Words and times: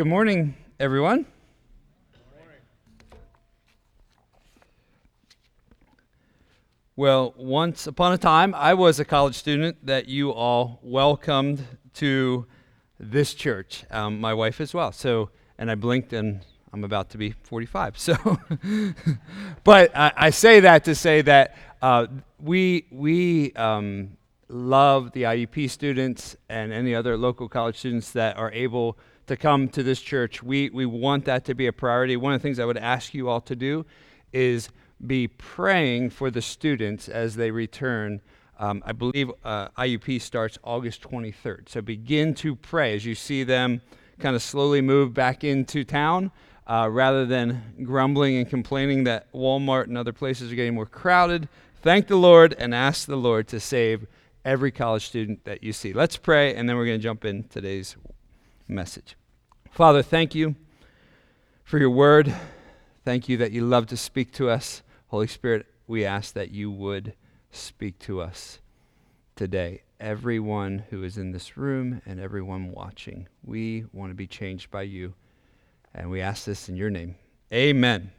Good 0.00 0.06
morning, 0.06 0.54
everyone. 0.78 1.26
Well, 6.96 7.34
once 7.36 7.86
upon 7.86 8.14
a 8.14 8.16
time, 8.16 8.54
I 8.54 8.72
was 8.72 8.98
a 8.98 9.04
college 9.04 9.34
student 9.34 9.84
that 9.84 10.08
you 10.08 10.32
all 10.32 10.80
welcomed 10.82 11.66
to 11.96 12.46
this 12.98 13.34
church, 13.34 13.84
um, 13.90 14.18
my 14.18 14.32
wife 14.32 14.58
as 14.62 14.72
well. 14.72 14.90
So, 14.90 15.28
and 15.58 15.70
I 15.70 15.74
blinked 15.74 16.14
and 16.14 16.40
I'm 16.72 16.82
about 16.82 17.10
to 17.10 17.18
be 17.18 17.32
45. 17.32 17.98
So, 17.98 18.16
but 19.64 19.94
I, 19.94 20.12
I, 20.16 20.30
say 20.30 20.60
that 20.60 20.84
to 20.84 20.94
say 20.94 21.20
that 21.20 21.58
uh, 21.82 22.06
we, 22.38 22.86
we 22.90 23.52
um, 23.52 24.16
love 24.48 25.12
the 25.12 25.24
IUP 25.24 25.68
students 25.68 26.36
and 26.48 26.72
any 26.72 26.94
other 26.94 27.18
local 27.18 27.50
college 27.50 27.76
students 27.76 28.12
that 28.12 28.38
are 28.38 28.50
able 28.52 28.96
to 29.30 29.36
come 29.36 29.68
to 29.68 29.84
this 29.84 30.00
church. 30.00 30.42
We, 30.42 30.70
we 30.70 30.86
want 30.86 31.24
that 31.26 31.44
to 31.44 31.54
be 31.54 31.68
a 31.68 31.72
priority. 31.72 32.16
One 32.16 32.32
of 32.32 32.40
the 32.40 32.42
things 32.42 32.58
I 32.58 32.64
would 32.64 32.76
ask 32.76 33.14
you 33.14 33.28
all 33.28 33.40
to 33.42 33.54
do 33.54 33.86
is 34.32 34.70
be 35.06 35.28
praying 35.28 36.10
for 36.10 36.32
the 36.32 36.42
students 36.42 37.08
as 37.08 37.36
they 37.36 37.52
return. 37.52 38.22
Um, 38.58 38.82
I 38.84 38.90
believe 38.90 39.30
uh, 39.44 39.68
IUP 39.78 40.20
starts 40.20 40.58
August 40.64 41.02
23rd. 41.02 41.68
So 41.68 41.80
begin 41.80 42.34
to 42.34 42.56
pray 42.56 42.96
as 42.96 43.06
you 43.06 43.14
see 43.14 43.44
them 43.44 43.82
kind 44.18 44.34
of 44.34 44.42
slowly 44.42 44.80
move 44.80 45.14
back 45.14 45.44
into 45.44 45.84
town 45.84 46.32
uh, 46.66 46.88
rather 46.90 47.24
than 47.24 47.84
grumbling 47.84 48.36
and 48.36 48.50
complaining 48.50 49.04
that 49.04 49.32
Walmart 49.32 49.84
and 49.84 49.96
other 49.96 50.12
places 50.12 50.50
are 50.50 50.56
getting 50.56 50.74
more 50.74 50.86
crowded. 50.86 51.48
Thank 51.82 52.08
the 52.08 52.16
Lord 52.16 52.56
and 52.58 52.74
ask 52.74 53.06
the 53.06 53.14
Lord 53.14 53.46
to 53.48 53.60
save 53.60 54.08
every 54.44 54.72
college 54.72 55.06
student 55.06 55.44
that 55.44 55.62
you 55.62 55.72
see. 55.72 55.92
Let's 55.92 56.16
pray, 56.16 56.56
and 56.56 56.68
then 56.68 56.76
we're 56.76 56.86
going 56.86 56.98
to 56.98 57.02
jump 57.02 57.24
in 57.24 57.44
today's 57.44 57.94
message. 58.66 59.14
Father, 59.70 60.02
thank 60.02 60.34
you 60.34 60.56
for 61.62 61.78
your 61.78 61.90
word. 61.90 62.34
Thank 63.04 63.28
you 63.28 63.36
that 63.36 63.52
you 63.52 63.64
love 63.64 63.86
to 63.86 63.96
speak 63.96 64.32
to 64.32 64.50
us. 64.50 64.82
Holy 65.06 65.28
Spirit, 65.28 65.66
we 65.86 66.04
ask 66.04 66.34
that 66.34 66.50
you 66.50 66.70
would 66.72 67.14
speak 67.52 67.98
to 68.00 68.20
us 68.20 68.58
today. 69.36 69.82
Everyone 70.00 70.84
who 70.90 71.04
is 71.04 71.16
in 71.16 71.30
this 71.30 71.56
room 71.56 72.02
and 72.04 72.18
everyone 72.18 72.72
watching, 72.72 73.28
we 73.44 73.84
want 73.92 74.10
to 74.10 74.14
be 74.14 74.26
changed 74.26 74.72
by 74.72 74.82
you. 74.82 75.14
And 75.94 76.10
we 76.10 76.20
ask 76.20 76.44
this 76.44 76.68
in 76.68 76.76
your 76.76 76.90
name. 76.90 77.14
Amen. 77.52 78.10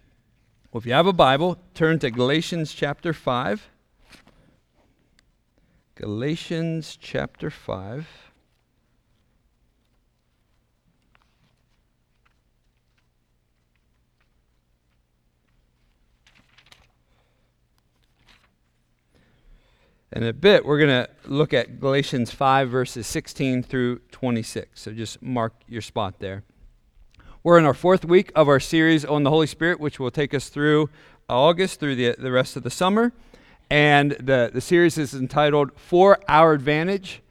Well, 0.72 0.80
if 0.80 0.86
you 0.86 0.94
have 0.94 1.06
a 1.06 1.14
Bible, 1.14 1.60
turn 1.74 2.00
to 2.00 2.10
Galatians 2.10 2.74
chapter 2.74 3.12
5. 3.12 3.70
Galatians 5.96 6.98
chapter 7.00 7.50
5. 7.50 8.31
In 20.14 20.24
a 20.24 20.34
bit, 20.34 20.66
we're 20.66 20.78
going 20.78 20.90
to 20.90 21.10
look 21.26 21.54
at 21.54 21.80
Galatians 21.80 22.32
5, 22.32 22.70
verses 22.70 23.08
16 23.08 23.64
through 23.64 24.00
26. 24.12 24.82
So 24.82 24.92
just 24.92 25.22
mark 25.22 25.54
your 25.70 25.82
spot 25.82 26.20
there. 26.20 26.44
We're 27.44 27.58
in 27.58 27.64
our 27.64 27.74
fourth 27.74 28.04
week 28.04 28.30
of 28.36 28.50
our 28.50 28.60
series 28.60 29.06
on 29.06 29.24
the 29.24 29.30
Holy 29.30 29.48
Spirit, 29.48 29.80
which 29.80 30.02
will 30.02 30.12
take 30.12 30.34
us 30.34 30.50
through 30.50 30.90
August, 31.30 31.80
through 31.80 31.96
the, 31.96 32.14
the 32.20 32.30
rest 32.30 32.58
of 32.58 32.64
the 32.64 32.70
summer. 32.70 33.14
And 33.70 34.12
the, 34.12 34.52
the 34.54 34.60
series 34.60 34.98
is 34.98 35.14
entitled 35.14 35.72
For 35.78 36.20
Our 36.28 36.52
Advantage. 36.52 37.22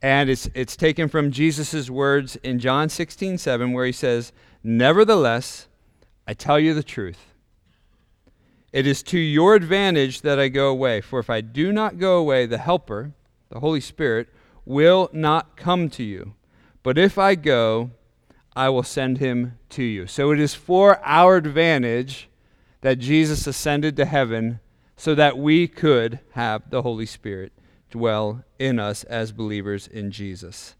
And 0.00 0.30
it's, 0.30 0.48
it's 0.54 0.76
taken 0.76 1.10
from 1.10 1.32
Jesus' 1.32 1.90
words 1.90 2.36
in 2.36 2.58
John 2.58 2.88
16, 2.88 3.36
7, 3.36 3.72
where 3.74 3.84
he 3.84 3.92
says, 3.92 4.32
Nevertheless, 4.64 5.66
I 6.26 6.32
tell 6.32 6.58
you 6.58 6.72
the 6.72 6.82
truth. 6.82 7.29
It 8.72 8.86
is 8.86 9.02
to 9.04 9.18
your 9.18 9.54
advantage 9.54 10.20
that 10.20 10.38
I 10.38 10.48
go 10.48 10.68
away. 10.68 11.00
For 11.00 11.18
if 11.18 11.28
I 11.28 11.40
do 11.40 11.72
not 11.72 11.98
go 11.98 12.18
away, 12.18 12.46
the 12.46 12.58
Helper, 12.58 13.12
the 13.48 13.60
Holy 13.60 13.80
Spirit, 13.80 14.28
will 14.64 15.10
not 15.12 15.56
come 15.56 15.88
to 15.90 16.04
you. 16.04 16.34
But 16.82 16.96
if 16.96 17.18
I 17.18 17.34
go, 17.34 17.90
I 18.54 18.68
will 18.68 18.82
send 18.82 19.18
him 19.18 19.58
to 19.70 19.82
you. 19.82 20.06
So 20.06 20.30
it 20.30 20.40
is 20.40 20.54
for 20.54 21.00
our 21.04 21.36
advantage 21.36 22.28
that 22.80 22.98
Jesus 22.98 23.46
ascended 23.46 23.96
to 23.96 24.04
heaven 24.04 24.60
so 24.96 25.14
that 25.14 25.38
we 25.38 25.66
could 25.66 26.20
have 26.32 26.70
the 26.70 26.82
Holy 26.82 27.06
Spirit 27.06 27.52
dwell 27.90 28.44
in 28.58 28.78
us 28.78 29.04
as 29.04 29.32
believers 29.32 29.86
in 29.86 30.10
Jesus. 30.10 30.74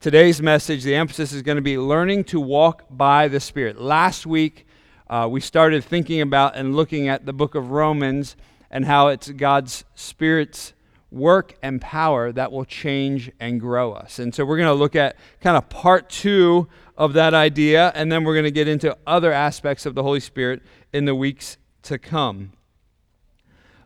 Today's 0.00 0.42
message, 0.42 0.84
the 0.84 0.94
emphasis 0.94 1.32
is 1.32 1.42
going 1.42 1.56
to 1.56 1.62
be 1.62 1.78
learning 1.78 2.24
to 2.24 2.40
walk 2.40 2.84
by 2.90 3.28
the 3.28 3.40
Spirit. 3.40 3.80
Last 3.80 4.26
week, 4.26 4.66
uh, 5.08 5.28
we 5.30 5.40
started 5.40 5.84
thinking 5.84 6.20
about 6.20 6.56
and 6.56 6.74
looking 6.74 7.08
at 7.08 7.26
the 7.26 7.32
book 7.32 7.54
of 7.54 7.70
Romans 7.70 8.36
and 8.70 8.84
how 8.84 9.08
it's 9.08 9.30
God's 9.30 9.84
Spirit's 9.94 10.72
work 11.10 11.56
and 11.62 11.80
power 11.80 12.32
that 12.32 12.50
will 12.50 12.64
change 12.64 13.30
and 13.38 13.60
grow 13.60 13.92
us. 13.92 14.18
And 14.18 14.34
so 14.34 14.44
we're 14.44 14.56
going 14.56 14.68
to 14.68 14.74
look 14.74 14.96
at 14.96 15.16
kind 15.40 15.56
of 15.56 15.68
part 15.68 16.10
two 16.10 16.68
of 16.96 17.12
that 17.12 17.34
idea, 17.34 17.92
and 17.94 18.10
then 18.10 18.24
we're 18.24 18.34
going 18.34 18.44
to 18.44 18.50
get 18.50 18.68
into 18.68 18.96
other 19.06 19.32
aspects 19.32 19.86
of 19.86 19.94
the 19.94 20.02
Holy 20.02 20.20
Spirit 20.20 20.62
in 20.92 21.04
the 21.04 21.14
weeks 21.14 21.56
to 21.82 21.98
come. 21.98 22.52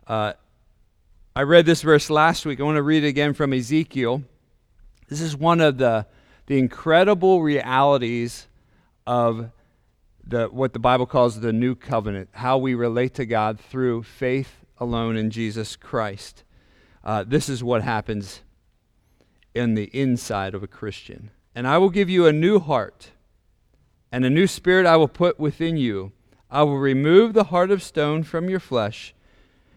Uh, 0.07 0.33
I 1.35 1.43
read 1.43 1.65
this 1.65 1.81
verse 1.83 2.09
last 2.09 2.45
week. 2.45 2.59
I 2.59 2.63
want 2.63 2.77
to 2.77 2.83
read 2.83 3.03
it 3.03 3.07
again 3.07 3.33
from 3.33 3.53
Ezekiel. 3.53 4.23
This 5.07 5.21
is 5.21 5.37
one 5.37 5.61
of 5.61 5.77
the, 5.77 6.05
the 6.47 6.57
incredible 6.57 7.41
realities 7.41 8.47
of 9.05 9.51
the, 10.29 10.47
what 10.47 10.73
the 10.73 10.79
Bible 10.79 11.05
calls 11.05 11.39
the 11.39 11.53
new 11.53 11.75
covenant, 11.75 12.29
how 12.33 12.57
we 12.57 12.75
relate 12.75 13.15
to 13.15 13.25
God 13.25 13.59
through 13.59 14.03
faith 14.03 14.63
alone 14.77 15.17
in 15.17 15.31
Jesus 15.31 15.75
Christ. 15.75 16.43
Uh, 17.03 17.23
this 17.27 17.49
is 17.49 17.63
what 17.63 17.81
happens 17.81 18.41
in 19.55 19.73
the 19.73 19.85
inside 19.85 20.53
of 20.53 20.61
a 20.61 20.67
Christian. 20.67 21.31
And 21.55 21.67
I 21.67 21.77
will 21.79 21.89
give 21.89 22.09
you 22.09 22.27
a 22.27 22.33
new 22.33 22.59
heart, 22.59 23.11
and 24.11 24.23
a 24.23 24.29
new 24.29 24.45
spirit 24.45 24.85
I 24.85 24.97
will 24.97 25.07
put 25.07 25.39
within 25.39 25.77
you. 25.77 26.11
I 26.51 26.63
will 26.63 26.77
remove 26.77 27.33
the 27.33 27.45
heart 27.45 27.71
of 27.71 27.81
stone 27.81 28.23
from 28.23 28.49
your 28.49 28.59
flesh, 28.59 29.15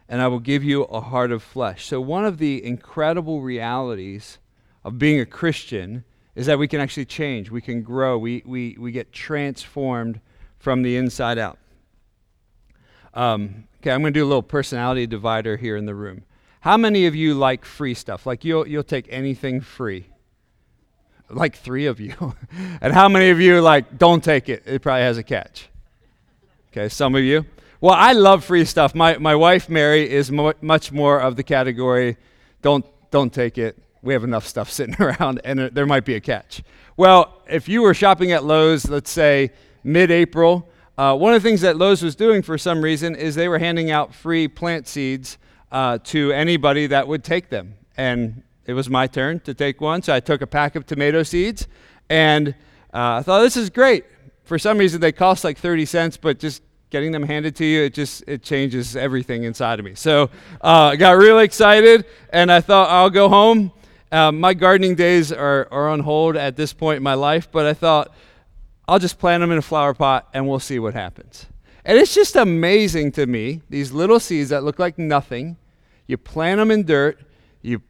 and 0.09 0.21
I 0.21 0.29
will 0.29 0.41
give 0.41 0.63
you 0.63 0.85
a 0.85 1.01
heart 1.01 1.33
of 1.33 1.43
flesh. 1.43 1.87
So, 1.87 2.01
one 2.01 2.27
of 2.27 2.39
the 2.39 2.63
incredible 2.63 3.41
realities 3.41 4.39
of 4.85 4.99
being 4.99 5.19
a 5.21 5.27
Christian 5.27 6.05
is 6.35 6.47
that 6.47 6.59
we 6.59 6.69
can 6.69 6.81
actually 6.81 7.05
change, 7.07 7.51
we 7.51 7.61
can 7.61 7.83
grow, 7.83 8.19
we, 8.19 8.43
we, 8.45 8.77
we 8.79 8.93
get 8.93 9.13
transformed 9.13 10.21
from 10.63 10.83
the 10.83 10.97
inside 10.97 11.39
out. 11.39 11.59
Um, 13.15 13.65
okay, 13.81 13.91
I'm 13.91 14.01
going 14.01 14.15
to 14.15 14.21
do 14.21 14.25
a 14.25 14.29
little 14.29 14.45
personality 14.45 15.09
divider 15.09 15.57
here 15.57 15.77
in 15.77 15.87
the 15.87 15.95
room. 15.95 16.23
How 16.61 16.77
many 16.77 17.07
of 17.07 17.17
you 17.17 17.35
like 17.35 17.65
free 17.65 17.95
stuff? 17.95 18.27
Like 18.27 18.45
you'll, 18.45 18.69
you'll 18.69 18.85
take 18.85 19.09
anything 19.11 19.61
free? 19.61 20.07
Like 21.29 21.57
three 21.57 21.87
of 21.87 21.99
you. 21.99 22.15
and 22.81 22.93
how 22.93 23.09
many 23.09 23.31
of 23.31 23.41
you 23.41 23.61
like 23.61 23.99
don't 23.99 24.23
take 24.23 24.49
it? 24.49 24.63
It 24.65 24.83
probably 24.83 25.03
has 25.03 25.19
a 25.19 25.25
catch. 25.25 25.69
Okay, 26.71 26.89
some 26.89 27.17
of 27.17 27.25
you. 27.25 27.45
Well, 27.81 27.95
I 27.95 28.13
love 28.13 28.45
free 28.45 28.65
stuff. 28.65 28.95
My, 28.95 29.19
my 29.19 29.35
wife, 29.35 29.69
Mary, 29.69 30.09
is 30.09 30.31
mo- 30.31 30.55
much 30.61 30.93
more 30.93 31.21
of 31.21 31.35
the 31.35 31.43
category 31.43 32.17
don't, 32.63 32.87
don't 33.11 33.35
take 33.35 33.59
it. 33.59 33.77
We 34.01 34.13
have 34.13 34.23
enough 34.23 34.47
stuff 34.47 34.71
sitting 34.79 34.95
around, 35.01 35.41
and 35.43 35.59
there 35.59 35.87
might 35.87 36.05
be 36.05 36.15
a 36.15 36.21
catch. 36.21 36.63
Well, 36.97 37.43
if 37.49 37.69
you 37.69 37.83
were 37.83 37.95
shopping 37.95 38.31
at 38.31 38.45
Lowe's, 38.45 38.89
let's 38.89 39.11
say 39.11 39.51
mid 39.85 40.11
April. 40.11 40.69
Uh, 40.99 41.17
one 41.17 41.35
of 41.35 41.43
the 41.43 41.49
things 41.49 41.63
that 41.63 41.77
Lowe's 41.77 42.03
was 42.03 42.15
doing 42.15 42.43
for 42.43 42.59
some 42.59 42.83
reason 42.83 43.15
is 43.15 43.35
they 43.35 43.49
were 43.49 43.59
handing 43.59 43.91
out 43.91 44.15
free 44.15 44.47
plant 44.47 44.87
seeds 44.87 45.39
uh, 45.71 45.99
to 46.05 46.33
anybody 46.33 46.87
that 46.87 47.09
would 47.09 47.25
take 47.25 47.49
them. 47.49 47.75
And 47.97 48.43
it 48.67 48.75
was 48.75 48.89
my 48.89 49.07
turn 49.07 49.41
to 49.41 49.55
take 49.55 49.81
one, 49.81 50.03
so 50.03 50.15
I 50.15 50.21
took 50.21 50.43
a 50.43 50.47
pack 50.47 50.77
of 50.77 50.87
tomato 50.87 51.23
seeds, 51.23 51.67
and 52.09 52.49
uh, 52.95 53.17
I 53.19 53.23
thought 53.23 53.41
this 53.43 53.57
is 53.57 53.71
great. 53.71 54.05
For 54.45 54.59
some 54.59 54.79
reason, 54.79 55.01
they 55.01 55.13
cost 55.13 55.45
like 55.45 55.59
30 55.59 55.85
cents, 55.87 56.17
but 56.17 56.39
just 56.39 56.63
getting 56.91 57.11
them 57.11 57.23
handed 57.23 57.57
to 57.57 57.65
you, 57.65 57.85
it 57.85 57.95
just 57.95 58.23
it 58.29 58.43
changes 58.43 58.95
everything 58.95 59.45
inside 59.45 59.79
of 59.79 59.85
me. 59.85 59.95
So 59.95 60.25
uh, 60.63 60.91
I 60.93 60.97
got 60.97 61.13
really 61.13 61.45
excited, 61.45 62.05
and 62.31 62.53
I 62.53 62.61
thought 62.61 62.91
I'll 62.91 63.11
go 63.11 63.29
home. 63.29 63.73
Uh, 64.13 64.31
my 64.31 64.53
gardening 64.53 64.95
days 64.95 65.33
are, 65.33 65.67
are 65.73 65.89
on 65.89 66.01
hold 66.01 66.37
at 66.37 66.55
this 66.55 66.75
point 66.75 66.99
in 66.99 67.03
my 67.03 67.15
life, 67.15 67.51
but 67.51 67.65
I 67.65 67.73
thought 67.73 68.15
I'll 68.89 68.99
just 68.99 69.19
plant 69.19 69.41
them 69.41 69.53
in 69.53 69.59
a 69.59 69.63
flower 69.63 69.95
pot 69.95 70.29
and 70.35 70.49
we'll 70.49 70.59
see 70.59 70.79
what 70.79 70.95
happens. 70.95 71.47
And 71.85 71.99
it's 71.99 72.15
just 72.15 72.37
amazing 72.37 73.13
to 73.13 73.27
me, 73.27 73.63
these 73.69 73.93
little 73.93 74.21
seeds 74.21 74.51
that 74.51 74.63
look 74.63 74.79
like 74.79 74.99
nothing. 74.99 75.57
You 76.07 76.17
plant 76.17 76.59
them 76.59 76.71
in 76.71 76.85
dirt, 76.85 77.21
you 77.61 77.83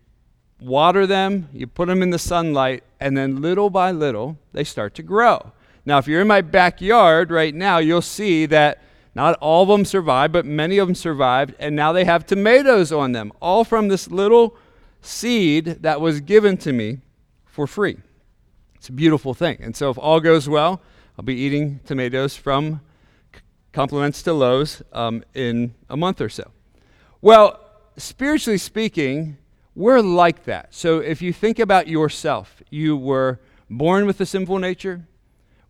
water 0.60 1.06
them, 1.06 1.48
you 1.52 1.66
put 1.66 1.88
them 1.88 2.02
in 2.02 2.10
the 2.10 2.18
sunlight, 2.18 2.84
and 3.00 3.16
then 3.16 3.42
little 3.42 3.68
by 3.68 3.90
little, 3.90 4.38
they 4.52 4.64
start 4.64 4.94
to 4.94 5.02
grow. 5.02 5.52
Now, 5.84 5.98
if 5.98 6.06
you're 6.06 6.20
in 6.20 6.28
my 6.28 6.40
backyard 6.40 7.30
right 7.30 7.54
now, 7.54 7.78
you'll 7.78 8.00
see 8.00 8.46
that 8.46 8.82
not 9.14 9.36
all 9.40 9.62
of 9.64 9.68
them 9.68 9.84
survived, 9.84 10.32
but 10.32 10.46
many 10.46 10.78
of 10.78 10.88
them 10.88 10.94
survived, 10.94 11.54
and 11.58 11.76
now 11.76 11.92
they 11.92 12.04
have 12.04 12.24
tomatoes 12.24 12.92
on 12.92 13.12
them, 13.12 13.32
all 13.40 13.64
from 13.64 13.88
this 13.88 14.08
little 14.08 14.56
seed 15.00 15.82
that 15.82 16.00
was 16.00 16.20
given 16.20 16.56
to 16.58 16.72
me 16.72 17.00
for 17.44 17.66
free. 17.66 17.98
It's 18.82 18.88
a 18.88 18.92
beautiful 18.92 19.32
thing. 19.32 19.58
And 19.60 19.76
so, 19.76 19.90
if 19.90 19.96
all 19.96 20.18
goes 20.18 20.48
well, 20.48 20.82
I'll 21.16 21.24
be 21.24 21.36
eating 21.36 21.78
tomatoes 21.84 22.36
from 22.36 22.80
Compliments 23.72 24.24
to 24.24 24.32
Lowe's 24.32 24.82
um, 24.92 25.22
in 25.34 25.76
a 25.88 25.96
month 25.96 26.20
or 26.20 26.28
so. 26.28 26.50
Well, 27.20 27.60
spiritually 27.96 28.58
speaking, 28.58 29.38
we're 29.76 30.00
like 30.00 30.46
that. 30.46 30.74
So, 30.74 30.98
if 30.98 31.22
you 31.22 31.32
think 31.32 31.60
about 31.60 31.86
yourself, 31.86 32.60
you 32.70 32.96
were 32.96 33.38
born 33.70 34.04
with 34.04 34.20
a 34.20 34.26
sinful 34.26 34.58
nature. 34.58 35.06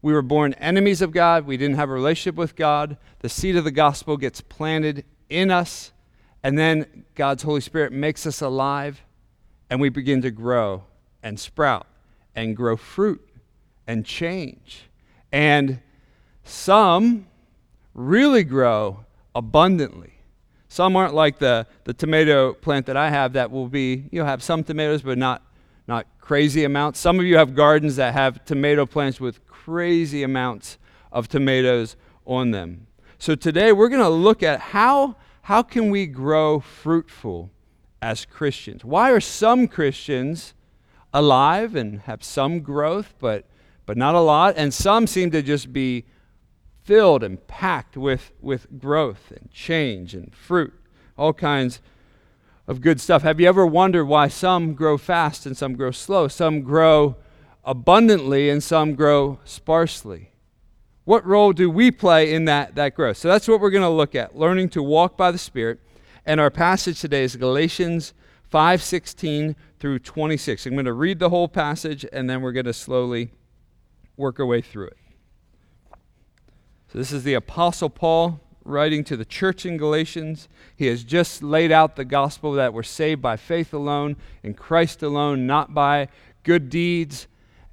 We 0.00 0.14
were 0.14 0.22
born 0.22 0.54
enemies 0.54 1.02
of 1.02 1.12
God. 1.12 1.44
We 1.44 1.58
didn't 1.58 1.76
have 1.76 1.90
a 1.90 1.92
relationship 1.92 2.36
with 2.36 2.56
God. 2.56 2.96
The 3.18 3.28
seed 3.28 3.56
of 3.56 3.64
the 3.64 3.70
gospel 3.70 4.16
gets 4.16 4.40
planted 4.40 5.04
in 5.28 5.50
us, 5.50 5.92
and 6.42 6.58
then 6.58 7.04
God's 7.14 7.42
Holy 7.42 7.60
Spirit 7.60 7.92
makes 7.92 8.26
us 8.26 8.40
alive, 8.40 9.02
and 9.68 9.82
we 9.82 9.90
begin 9.90 10.22
to 10.22 10.30
grow 10.30 10.84
and 11.22 11.38
sprout 11.38 11.86
and 12.34 12.56
grow 12.56 12.76
fruit 12.76 13.26
and 13.87 14.05
change. 14.05 14.84
And 15.31 15.81
some 16.44 17.26
really 17.94 18.44
grow 18.44 19.05
abundantly. 19.34 20.14
Some 20.69 20.96
aren't 20.96 21.14
like 21.14 21.38
the, 21.38 21.67
the 21.84 21.93
tomato 21.93 22.55
plant 22.55 22.87
that 22.87 22.96
I 22.96 23.11
have 23.11 23.34
that 23.34 23.50
will 23.50 23.69
be, 23.69 24.05
you'll 24.11 24.26
have 24.26 24.43
some 24.43 24.64
tomatoes, 24.64 25.02
but 25.02 25.19
not, 25.19 25.43
not 25.87 26.06
crazy 26.19 26.64
amounts. 26.64 26.99
Some 26.99 27.19
of 27.19 27.26
you 27.26 27.37
have 27.37 27.55
gardens 27.55 27.96
that 27.96 28.14
have 28.14 28.44
tomato 28.44 28.87
plants 28.87 29.20
with 29.20 29.46
crazy 29.46 30.23
amounts 30.23 30.79
of 31.11 31.29
tomatoes 31.29 31.96
on 32.26 32.52
them. 32.52 32.87
So 33.19 33.34
today 33.34 33.73
we're 33.73 33.90
going 33.90 34.02
to 34.02 34.08
look 34.08 34.43
at 34.43 34.61
how, 34.61 35.17
how 35.43 35.62
can 35.62 35.90
we 35.90 36.06
grow 36.06 36.61
fruitful 36.61 37.50
as 38.00 38.25
Christians? 38.25 38.84
Why 38.84 39.11
are 39.12 39.20
some 39.20 39.69
Christians 39.69 40.55
alive 41.12 41.74
and 41.74 42.00
have 42.02 42.24
some 42.24 42.60
growth, 42.60 43.14
but, 43.18 43.46
but 43.86 43.96
not 43.96 44.14
a 44.14 44.20
lot? 44.20 44.54
And 44.56 44.72
some 44.72 45.06
seem 45.06 45.30
to 45.32 45.42
just 45.42 45.72
be 45.72 46.04
filled 46.82 47.22
and 47.22 47.46
packed 47.46 47.96
with, 47.96 48.32
with 48.40 48.66
growth 48.78 49.30
and 49.30 49.50
change 49.50 50.14
and 50.14 50.34
fruit, 50.34 50.72
all 51.16 51.32
kinds 51.32 51.80
of 52.66 52.80
good 52.80 53.00
stuff. 53.00 53.22
Have 53.22 53.40
you 53.40 53.48
ever 53.48 53.66
wondered 53.66 54.06
why 54.06 54.28
some 54.28 54.74
grow 54.74 54.98
fast 54.98 55.46
and 55.46 55.56
some 55.56 55.74
grow 55.74 55.90
slow? 55.90 56.28
Some 56.28 56.62
grow 56.62 57.16
abundantly 57.64 58.50
and 58.50 58.62
some 58.62 58.94
grow 58.94 59.38
sparsely. 59.44 60.30
What 61.04 61.26
role 61.26 61.52
do 61.52 61.68
we 61.68 61.90
play 61.90 62.32
in 62.32 62.44
that, 62.44 62.76
that 62.76 62.94
growth? 62.94 63.16
So 63.16 63.28
that's 63.28 63.48
what 63.48 63.60
we're 63.60 63.70
going 63.70 63.82
to 63.82 63.88
look 63.88 64.14
at, 64.14 64.36
learning 64.36 64.68
to 64.70 64.82
walk 64.82 65.16
by 65.16 65.32
the 65.32 65.38
Spirit. 65.38 65.80
And 66.24 66.40
our 66.40 66.50
passage 66.50 67.00
today 67.00 67.24
is 67.24 67.34
Galatians 67.34 68.14
5:16 68.52 69.56
through 69.82 69.99
26. 69.99 70.64
I'm 70.64 70.75
going 70.75 70.84
to 70.84 70.93
read 70.93 71.19
the 71.19 71.29
whole 71.29 71.49
passage 71.49 72.06
and 72.12 72.31
then 72.31 72.40
we're 72.40 72.52
going 72.52 72.67
to 72.67 72.73
slowly 72.73 73.32
work 74.17 74.38
our 74.38 74.46
way 74.46 74.61
through 74.61 74.87
it. 74.87 74.96
So 76.93 76.99
this 76.99 77.11
is 77.11 77.25
the 77.25 77.34
apostle 77.34 77.90
Paul 77.90 78.40
writing 78.64 79.02
to 79.02 79.17
the 79.17 79.25
church 79.25 79.67
in 79.67 79.76
Galatians. 79.76 80.49
He 80.76 80.87
has 80.87 81.02
just 81.02 81.43
laid 81.43 81.73
out 81.73 81.96
the 81.96 82.05
gospel 82.05 82.52
that 82.52 82.73
we're 82.73 82.84
saved 82.84 83.20
by 83.20 83.37
faith 83.37 83.75
alone, 83.75 84.14
in 84.44 84.55
Christ 84.55 85.02
alone, 85.02 85.49
not 85.49 85.75
by 85.75 86.06
good 86.44 86.70
deeds, 86.70 87.26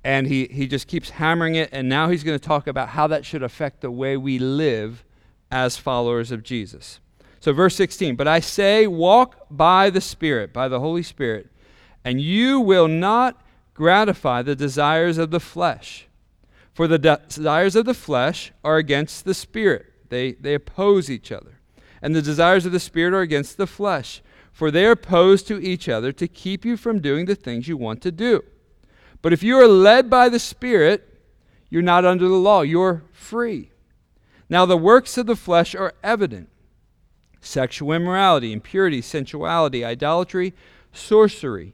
and 0.03 0.25
he, 0.25 0.47
he 0.47 0.65
just 0.65 0.87
keeps 0.87 1.11
hammering 1.11 1.53
it. 1.53 1.69
And 1.71 1.87
now 1.87 2.09
he's 2.09 2.23
going 2.23 2.39
to 2.39 2.43
talk 2.43 2.65
about 2.65 2.89
how 2.89 3.05
that 3.05 3.23
should 3.23 3.43
affect 3.43 3.81
the 3.81 3.91
way 3.91 4.17
we 4.17 4.39
live 4.39 5.05
as 5.51 5.77
followers 5.77 6.31
of 6.31 6.41
Jesus. 6.41 7.01
So, 7.39 7.53
verse 7.53 7.75
16, 7.75 8.15
but 8.15 8.27
I 8.27 8.39
say, 8.39 8.87
walk 8.87 9.45
by 9.51 9.91
the 9.91 10.01
Spirit, 10.01 10.51
by 10.51 10.67
the 10.67 10.79
Holy 10.79 11.03
Spirit, 11.03 11.51
and 12.03 12.21
you 12.21 12.59
will 12.59 12.87
not 12.87 13.41
gratify 13.73 14.41
the 14.41 14.55
desires 14.55 15.17
of 15.17 15.31
the 15.31 15.39
flesh. 15.39 16.07
For 16.73 16.87
the 16.87 16.97
desires 16.97 17.75
of 17.75 17.85
the 17.85 17.93
flesh 17.93 18.51
are 18.63 18.77
against 18.77 19.25
the 19.25 19.33
Spirit, 19.33 19.85
they, 20.09 20.33
they 20.33 20.53
oppose 20.53 21.09
each 21.09 21.31
other. 21.31 21.59
And 22.01 22.15
the 22.15 22.21
desires 22.21 22.65
of 22.65 22.71
the 22.71 22.79
Spirit 22.79 23.13
are 23.13 23.21
against 23.21 23.57
the 23.57 23.67
flesh, 23.67 24.21
for 24.51 24.71
they 24.71 24.85
are 24.85 24.91
opposed 24.91 25.47
to 25.47 25.61
each 25.61 25.89
other 25.89 26.11
to 26.13 26.27
keep 26.27 26.63
you 26.63 26.77
from 26.77 26.99
doing 26.99 27.25
the 27.25 27.35
things 27.35 27.67
you 27.67 27.77
want 27.77 28.01
to 28.03 28.11
do. 28.11 28.43
But 29.21 29.33
if 29.33 29.43
you 29.43 29.57
are 29.57 29.67
led 29.67 30.09
by 30.09 30.29
the 30.29 30.39
Spirit, 30.39 31.21
you're 31.69 31.81
not 31.81 32.05
under 32.05 32.27
the 32.27 32.35
law, 32.35 32.61
you're 32.61 33.03
free. 33.11 33.71
Now, 34.49 34.65
the 34.65 34.77
works 34.77 35.17
of 35.17 35.27
the 35.27 35.35
flesh 35.35 35.75
are 35.75 35.93
evident 36.03 36.49
sexual 37.41 37.93
immorality, 37.93 38.51
impurity, 38.51 39.01
sensuality, 39.01 39.85
idolatry, 39.85 40.53
sorcery, 40.91 41.73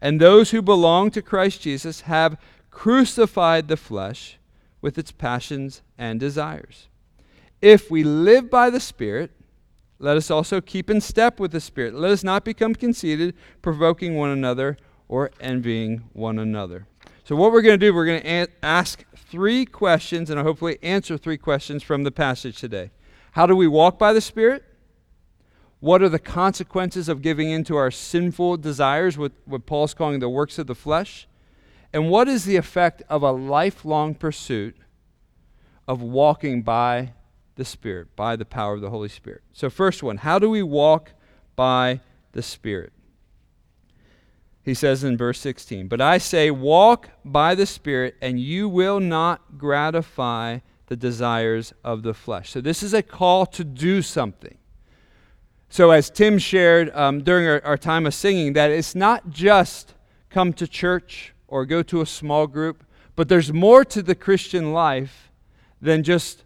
And 0.00 0.20
those 0.20 0.50
who 0.50 0.62
belong 0.62 1.10
to 1.12 1.22
Christ 1.22 1.60
Jesus 1.60 2.02
have 2.02 2.40
crucified 2.70 3.68
the 3.68 3.76
flesh 3.76 4.38
with 4.80 4.98
its 4.98 5.10
passions 5.10 5.82
and 5.96 6.20
desires. 6.20 6.88
If 7.60 7.90
we 7.90 8.04
live 8.04 8.48
by 8.48 8.70
the 8.70 8.80
Spirit, 8.80 9.32
let 9.98 10.16
us 10.16 10.30
also 10.30 10.60
keep 10.60 10.88
in 10.88 11.00
step 11.00 11.40
with 11.40 11.50
the 11.50 11.60
Spirit. 11.60 11.94
Let 11.94 12.12
us 12.12 12.22
not 12.22 12.44
become 12.44 12.74
conceited, 12.74 13.34
provoking 13.62 14.14
one 14.14 14.30
another 14.30 14.76
or 15.08 15.32
envying 15.40 16.04
one 16.12 16.38
another. 16.38 16.86
So, 17.24 17.34
what 17.34 17.50
we're 17.50 17.62
going 17.62 17.78
to 17.78 17.86
do, 17.86 17.92
we're 17.92 18.06
going 18.06 18.22
to 18.22 18.28
a- 18.28 18.46
ask 18.62 19.04
three 19.16 19.66
questions 19.66 20.30
and 20.30 20.40
hopefully 20.40 20.78
answer 20.82 21.18
three 21.18 21.36
questions 21.36 21.82
from 21.82 22.04
the 22.04 22.12
passage 22.12 22.58
today. 22.58 22.90
How 23.32 23.46
do 23.46 23.56
we 23.56 23.66
walk 23.66 23.98
by 23.98 24.12
the 24.12 24.20
Spirit? 24.20 24.64
What 25.80 26.02
are 26.02 26.08
the 26.08 26.18
consequences 26.18 27.08
of 27.08 27.22
giving 27.22 27.50
in 27.50 27.64
to 27.64 27.76
our 27.76 27.90
sinful 27.90 28.56
desires, 28.58 29.16
what, 29.16 29.32
what 29.44 29.66
Paul's 29.66 29.94
calling 29.94 30.18
the 30.18 30.28
works 30.28 30.58
of 30.58 30.66
the 30.66 30.74
flesh? 30.74 31.28
And 31.92 32.10
what 32.10 32.28
is 32.28 32.44
the 32.44 32.56
effect 32.56 33.02
of 33.08 33.22
a 33.22 33.30
lifelong 33.32 34.14
pursuit 34.14 34.76
of 35.86 36.02
walking 36.02 36.62
by 36.62 37.12
the 37.54 37.64
Spirit, 37.64 38.14
by 38.16 38.36
the 38.36 38.44
power 38.44 38.74
of 38.74 38.80
the 38.80 38.90
Holy 38.90 39.08
Spirit? 39.08 39.42
So, 39.52 39.70
first 39.70 40.02
one, 40.02 40.18
how 40.18 40.38
do 40.38 40.50
we 40.50 40.62
walk 40.62 41.12
by 41.56 42.00
the 42.32 42.42
Spirit? 42.42 42.92
he 44.68 44.74
says 44.74 45.02
in 45.02 45.16
verse 45.16 45.40
16, 45.40 45.88
But 45.88 46.02
I 46.02 46.18
say, 46.18 46.50
walk 46.50 47.08
by 47.24 47.54
the 47.54 47.64
Spirit, 47.64 48.16
and 48.20 48.38
you 48.38 48.68
will 48.68 49.00
not 49.00 49.56
gratify 49.56 50.58
the 50.88 50.96
desires 50.96 51.72
of 51.82 52.02
the 52.02 52.12
flesh. 52.12 52.50
So 52.50 52.60
this 52.60 52.82
is 52.82 52.92
a 52.92 53.02
call 53.02 53.46
to 53.46 53.64
do 53.64 54.02
something. 54.02 54.57
So, 55.70 55.90
as 55.90 56.08
Tim 56.10 56.38
shared 56.38 56.94
um, 56.94 57.22
during 57.22 57.46
our, 57.46 57.62
our 57.64 57.76
time 57.76 58.06
of 58.06 58.14
singing, 58.14 58.54
that 58.54 58.70
it's 58.70 58.94
not 58.94 59.30
just 59.30 59.94
come 60.30 60.52
to 60.54 60.66
church 60.66 61.34
or 61.46 61.66
go 61.66 61.82
to 61.82 62.00
a 62.00 62.06
small 62.06 62.46
group, 62.46 62.84
but 63.16 63.28
there's 63.28 63.52
more 63.52 63.84
to 63.84 64.02
the 64.02 64.14
Christian 64.14 64.72
life 64.72 65.30
than 65.80 66.02
just 66.02 66.44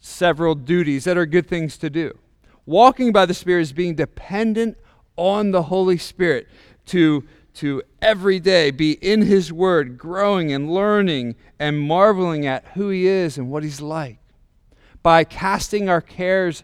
several 0.00 0.54
duties 0.54 1.04
that 1.04 1.16
are 1.16 1.26
good 1.26 1.48
things 1.48 1.76
to 1.78 1.90
do. 1.90 2.16
Walking 2.64 3.12
by 3.12 3.26
the 3.26 3.34
Spirit 3.34 3.62
is 3.62 3.72
being 3.72 3.94
dependent 3.94 4.78
on 5.16 5.50
the 5.50 5.62
Holy 5.64 5.98
Spirit 5.98 6.48
to 6.86 7.24
to 7.52 7.82
every 8.00 8.38
day 8.38 8.70
be 8.70 8.92
in 8.92 9.22
His 9.22 9.52
Word, 9.52 9.98
growing 9.98 10.52
and 10.52 10.72
learning 10.72 11.34
and 11.58 11.80
marveling 11.80 12.46
at 12.46 12.64
who 12.74 12.90
He 12.90 13.06
is 13.06 13.36
and 13.36 13.50
what 13.50 13.62
He's 13.62 13.80
like. 13.80 14.18
By 15.02 15.24
casting 15.24 15.88
our 15.88 16.00
cares 16.00 16.62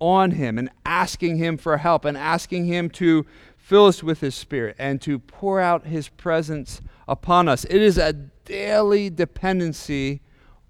on 0.00 0.32
Him 0.32 0.58
and 0.58 0.70
asking 0.84 1.36
Him 1.36 1.56
for 1.56 1.78
help 1.78 2.04
and 2.04 2.16
asking 2.16 2.66
Him 2.66 2.90
to 2.90 3.26
fill 3.56 3.86
us 3.86 4.02
with 4.02 4.20
His 4.20 4.34
Spirit 4.34 4.76
and 4.78 5.00
to 5.02 5.18
pour 5.18 5.60
out 5.60 5.86
His 5.86 6.08
presence 6.08 6.80
upon 7.06 7.48
us. 7.48 7.64
It 7.64 7.82
is 7.82 7.98
a 7.98 8.12
daily 8.12 9.10
dependency 9.10 10.20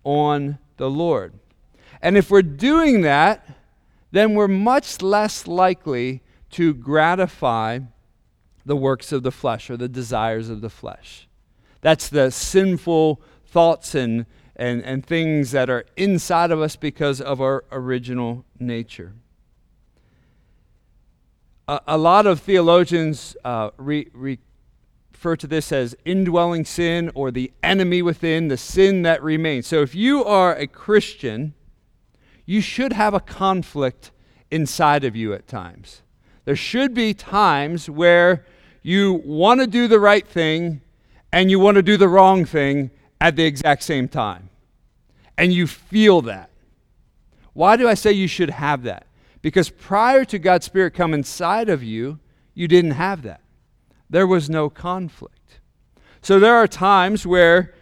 on 0.04 0.58
the 0.76 0.90
Lord. 0.90 1.34
And 2.00 2.16
if 2.16 2.30
we're 2.30 2.42
doing 2.42 3.02
that, 3.02 3.46
then 4.10 4.34
we're 4.34 4.48
much 4.48 5.02
less 5.02 5.46
likely 5.46 6.22
to 6.50 6.72
gratify 6.74 7.80
the 8.64 8.76
works 8.76 9.12
of 9.12 9.22
the 9.22 9.32
flesh 9.32 9.70
or 9.70 9.76
the 9.76 9.88
desires 9.88 10.48
of 10.48 10.60
the 10.60 10.70
flesh. 10.70 11.28
That's 11.80 12.08
the 12.08 12.30
sinful 12.30 13.20
thoughts 13.46 13.94
and, 13.94 14.26
and, 14.58 14.82
and 14.82 15.06
things 15.06 15.52
that 15.52 15.70
are 15.70 15.84
inside 15.96 16.50
of 16.50 16.60
us 16.60 16.76
because 16.76 17.20
of 17.20 17.40
our 17.40 17.64
original 17.70 18.44
nature. 18.58 19.14
A, 21.68 21.80
a 21.86 21.98
lot 21.98 22.26
of 22.26 22.40
theologians 22.40 23.36
uh, 23.44 23.70
re, 23.76 24.08
re, 24.12 24.38
refer 25.18 25.34
to 25.34 25.48
this 25.48 25.72
as 25.72 25.96
indwelling 26.04 26.64
sin 26.64 27.10
or 27.12 27.32
the 27.32 27.50
enemy 27.60 28.00
within, 28.02 28.46
the 28.46 28.56
sin 28.56 29.02
that 29.02 29.20
remains. 29.20 29.66
So 29.66 29.82
if 29.82 29.92
you 29.92 30.24
are 30.24 30.54
a 30.54 30.68
Christian, 30.68 31.54
you 32.46 32.60
should 32.60 32.92
have 32.92 33.14
a 33.14 33.20
conflict 33.20 34.12
inside 34.52 35.02
of 35.02 35.16
you 35.16 35.32
at 35.34 35.48
times. 35.48 36.02
There 36.44 36.54
should 36.54 36.94
be 36.94 37.14
times 37.14 37.90
where 37.90 38.46
you 38.82 39.14
want 39.24 39.58
to 39.58 39.66
do 39.66 39.88
the 39.88 39.98
right 39.98 40.26
thing 40.26 40.82
and 41.32 41.50
you 41.50 41.58
want 41.58 41.74
to 41.74 41.82
do 41.82 41.96
the 41.96 42.08
wrong 42.08 42.44
thing 42.44 42.92
at 43.20 43.34
the 43.34 43.44
exact 43.44 43.82
same 43.82 44.06
time. 44.06 44.47
And 45.38 45.52
you 45.52 45.66
feel 45.66 46.20
that. 46.22 46.50
Why 47.54 47.76
do 47.76 47.88
I 47.88 47.94
say 47.94 48.12
you 48.12 48.26
should 48.28 48.50
have 48.50 48.82
that? 48.82 49.06
Because 49.40 49.70
prior 49.70 50.24
to 50.26 50.38
God's 50.38 50.66
Spirit 50.66 50.94
come 50.94 51.14
inside 51.14 51.68
of 51.68 51.82
you, 51.82 52.18
you 52.54 52.68
didn't 52.68 52.90
have 52.90 53.22
that. 53.22 53.40
There 54.10 54.26
was 54.26 54.50
no 54.50 54.68
conflict. 54.68 55.60
So 56.20 56.40
there 56.40 56.54
are 56.54 56.66
times 56.66 57.24
where 57.26 57.74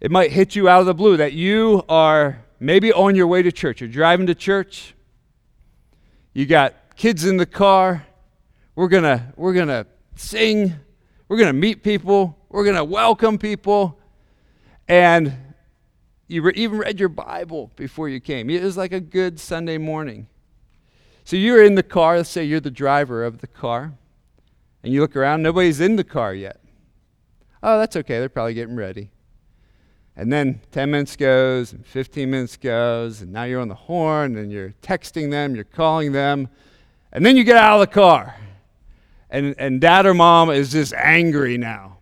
it 0.00 0.10
might 0.10 0.32
hit 0.32 0.56
you 0.56 0.68
out 0.68 0.80
of 0.80 0.86
the 0.86 0.94
blue 0.94 1.18
that 1.18 1.34
you 1.34 1.84
are 1.88 2.44
maybe 2.58 2.92
on 2.92 3.14
your 3.14 3.26
way 3.26 3.42
to 3.42 3.52
church. 3.52 3.80
You're 3.80 3.90
driving 3.90 4.26
to 4.26 4.34
church. 4.34 4.94
You 6.32 6.46
got 6.46 6.74
kids 6.96 7.24
in 7.24 7.36
the 7.36 7.46
car. 7.46 8.06
We're 8.74 8.88
going 8.88 9.04
to 9.04 9.32
we're 9.36 9.54
going 9.54 9.68
to 9.68 9.86
sing. 10.16 10.74
We're 11.28 11.36
going 11.36 11.48
to 11.48 11.52
meet 11.52 11.82
people. 11.82 12.38
We're 12.48 12.64
going 12.64 12.76
to 12.76 12.84
welcome 12.84 13.38
people. 13.38 13.98
And 14.88 15.45
you 16.28 16.42
re- 16.42 16.52
even 16.56 16.78
read 16.78 16.98
your 16.98 17.08
Bible 17.08 17.70
before 17.76 18.08
you 18.08 18.20
came. 18.20 18.50
It 18.50 18.62
was 18.62 18.76
like 18.76 18.92
a 18.92 19.00
good 19.00 19.38
Sunday 19.38 19.78
morning. 19.78 20.26
So 21.24 21.36
you're 21.36 21.64
in 21.64 21.74
the 21.74 21.82
car. 21.82 22.16
Let's 22.16 22.30
say 22.30 22.44
you're 22.44 22.60
the 22.60 22.70
driver 22.70 23.24
of 23.24 23.38
the 23.38 23.46
car. 23.46 23.92
And 24.82 24.92
you 24.92 25.00
look 25.00 25.16
around, 25.16 25.42
nobody's 25.42 25.80
in 25.80 25.96
the 25.96 26.04
car 26.04 26.34
yet. 26.34 26.60
Oh, 27.62 27.78
that's 27.78 27.96
okay. 27.96 28.18
They're 28.18 28.28
probably 28.28 28.54
getting 28.54 28.76
ready. 28.76 29.10
And 30.14 30.32
then 30.32 30.60
10 30.70 30.90
minutes 30.90 31.16
goes, 31.16 31.72
and 31.72 31.84
15 31.84 32.30
minutes 32.30 32.56
goes, 32.56 33.20
and 33.20 33.32
now 33.32 33.42
you're 33.42 33.60
on 33.60 33.68
the 33.68 33.74
horn, 33.74 34.36
and 34.36 34.50
you're 34.50 34.72
texting 34.82 35.30
them, 35.30 35.54
you're 35.54 35.64
calling 35.64 36.12
them. 36.12 36.48
And 37.12 37.24
then 37.24 37.36
you 37.36 37.44
get 37.44 37.56
out 37.56 37.80
of 37.80 37.80
the 37.80 37.92
car, 37.92 38.34
and, 39.28 39.54
and 39.58 39.80
dad 39.80 40.06
or 40.06 40.14
mom 40.14 40.50
is 40.50 40.72
just 40.72 40.94
angry 40.94 41.58
now. 41.58 41.98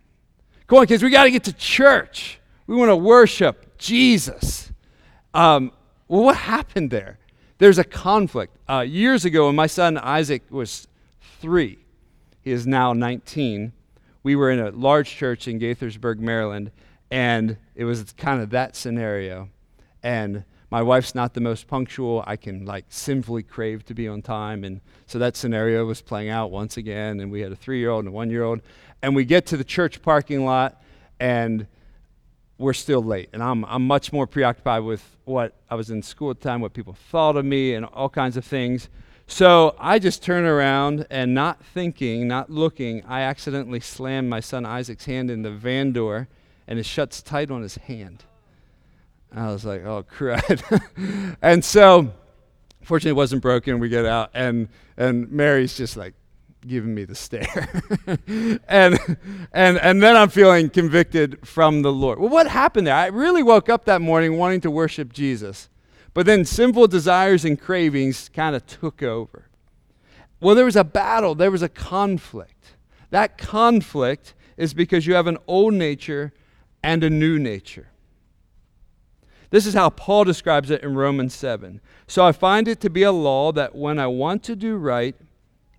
Come 0.67 0.79
on, 0.79 0.87
kids, 0.87 1.03
we 1.03 1.09
got 1.09 1.25
to 1.25 1.31
get 1.31 1.43
to 1.45 1.53
church. 1.53 2.39
We 2.67 2.75
want 2.75 2.89
to 2.89 2.95
worship 2.95 3.64
Jesus. 3.77 4.71
Um, 5.33 5.71
well, 6.07 6.23
what 6.23 6.35
happened 6.35 6.91
there? 6.91 7.19
There's 7.57 7.77
a 7.77 7.83
conflict. 7.83 8.57
Uh, 8.69 8.81
years 8.81 9.25
ago, 9.25 9.47
when 9.47 9.55
my 9.55 9.67
son 9.67 9.97
Isaac 9.97 10.43
was 10.49 10.87
three, 11.39 11.79
he 12.41 12.51
is 12.51 12.67
now 12.67 12.93
19, 12.93 13.73
we 14.23 14.35
were 14.35 14.51
in 14.51 14.59
a 14.59 14.71
large 14.71 15.15
church 15.15 15.47
in 15.47 15.59
Gaithersburg, 15.59 16.19
Maryland, 16.19 16.71
and 17.11 17.57
it 17.75 17.85
was 17.85 18.13
kind 18.17 18.41
of 18.41 18.49
that 18.51 18.75
scenario. 18.75 19.49
And 20.03 20.43
my 20.71 20.81
wife's 20.81 21.15
not 21.15 21.33
the 21.33 21.41
most 21.41 21.67
punctual. 21.67 22.23
I 22.25 22.35
can 22.35 22.65
like 22.65 22.85
sinfully 22.89 23.43
crave 23.43 23.85
to 23.85 23.93
be 23.93 24.07
on 24.07 24.21
time. 24.21 24.63
And 24.63 24.81
so 25.05 25.19
that 25.19 25.35
scenario 25.35 25.85
was 25.85 26.01
playing 26.01 26.29
out 26.29 26.51
once 26.51 26.77
again. 26.77 27.19
And 27.19 27.31
we 27.31 27.41
had 27.41 27.51
a 27.51 27.55
three 27.55 27.79
year 27.79 27.91
old 27.91 28.05
and 28.05 28.09
a 28.09 28.11
one 28.11 28.29
year 28.29 28.43
old. 28.43 28.61
And 29.01 29.15
we 29.15 29.25
get 29.25 29.45
to 29.47 29.57
the 29.57 29.63
church 29.63 30.01
parking 30.01 30.43
lot 30.43 30.81
and 31.19 31.67
we're 32.57 32.73
still 32.73 33.03
late. 33.03 33.29
And 33.33 33.43
I'm, 33.43 33.65
I'm 33.65 33.85
much 33.85 34.13
more 34.13 34.27
preoccupied 34.27 34.83
with 34.83 35.03
what 35.25 35.53
I 35.69 35.75
was 35.75 35.89
in 35.89 36.01
school 36.01 36.31
at 36.31 36.39
the 36.39 36.47
time, 36.47 36.61
what 36.61 36.73
people 36.73 36.93
thought 36.93 37.35
of 37.35 37.45
me, 37.45 37.73
and 37.73 37.85
all 37.85 38.09
kinds 38.09 38.37
of 38.37 38.45
things. 38.45 38.89
So 39.27 39.75
I 39.79 39.99
just 39.99 40.21
turn 40.23 40.45
around 40.45 41.07
and 41.09 41.33
not 41.33 41.63
thinking, 41.63 42.27
not 42.27 42.49
looking, 42.49 43.03
I 43.05 43.21
accidentally 43.21 43.79
slam 43.79 44.29
my 44.29 44.39
son 44.39 44.65
Isaac's 44.65 45.05
hand 45.05 45.31
in 45.31 45.41
the 45.41 45.51
van 45.51 45.91
door 45.93 46.27
and 46.67 46.79
it 46.79 46.85
shuts 46.85 47.21
tight 47.21 47.51
on 47.51 47.61
his 47.61 47.75
hand. 47.75 48.23
I 49.33 49.51
was 49.51 49.65
like, 49.65 49.83
oh, 49.83 50.03
crud. 50.17 51.35
and 51.41 51.63
so, 51.63 52.13
fortunately, 52.81 53.11
it 53.11 53.15
wasn't 53.15 53.41
broken. 53.41 53.79
We 53.79 53.89
get 53.89 54.05
out, 54.05 54.31
and, 54.33 54.69
and 54.97 55.29
Mary's 55.31 55.75
just 55.75 55.97
like 55.97 56.13
giving 56.67 56.93
me 56.93 57.05
the 57.05 57.15
stare. 57.15 57.69
and, 58.67 58.99
and, 59.53 59.77
and 59.77 60.03
then 60.03 60.15
I'm 60.15 60.29
feeling 60.29 60.69
convicted 60.69 61.47
from 61.47 61.81
the 61.81 61.91
Lord. 61.91 62.19
Well, 62.19 62.29
what 62.29 62.47
happened 62.47 62.87
there? 62.87 62.95
I 62.95 63.07
really 63.07 63.43
woke 63.43 63.69
up 63.69 63.85
that 63.85 64.01
morning 64.01 64.37
wanting 64.37 64.61
to 64.61 64.71
worship 64.71 65.13
Jesus, 65.13 65.69
but 66.13 66.25
then 66.25 66.45
sinful 66.45 66.87
desires 66.87 67.45
and 67.45 67.59
cravings 67.59 68.29
kind 68.29 68.55
of 68.55 68.65
took 68.65 69.03
over. 69.03 69.47
Well, 70.39 70.55
there 70.55 70.65
was 70.65 70.75
a 70.75 70.83
battle, 70.83 71.35
there 71.35 71.51
was 71.51 71.61
a 71.61 71.69
conflict. 71.69 72.75
That 73.09 73.37
conflict 73.37 74.33
is 74.57 74.73
because 74.73 75.07
you 75.07 75.13
have 75.15 75.27
an 75.27 75.37
old 75.47 75.73
nature 75.73 76.33
and 76.83 77.03
a 77.03 77.09
new 77.09 77.39
nature. 77.39 77.87
This 79.49 79.65
is 79.65 79.73
how 79.73 79.89
Paul 79.89 80.23
describes 80.23 80.69
it 80.69 80.83
in 80.83 80.95
Romans 80.95 81.33
7. 81.33 81.79
So 82.07 82.25
I 82.25 82.31
find 82.31 82.67
it 82.67 82.79
to 82.81 82.89
be 82.89 83.03
a 83.03 83.11
law 83.11 83.51
that 83.53 83.75
when 83.75 83.99
I 83.99 84.07
want 84.07 84.43
to 84.43 84.55
do 84.55 84.75
right, 84.75 85.15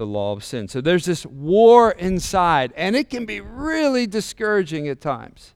the 0.00 0.06
law 0.06 0.32
of 0.32 0.42
sin. 0.42 0.66
So 0.66 0.80
there's 0.80 1.04
this 1.04 1.26
war 1.26 1.90
inside, 1.90 2.72
and 2.74 2.96
it 2.96 3.10
can 3.10 3.26
be 3.26 3.42
really 3.42 4.06
discouraging 4.06 4.88
at 4.88 4.98
times. 4.98 5.52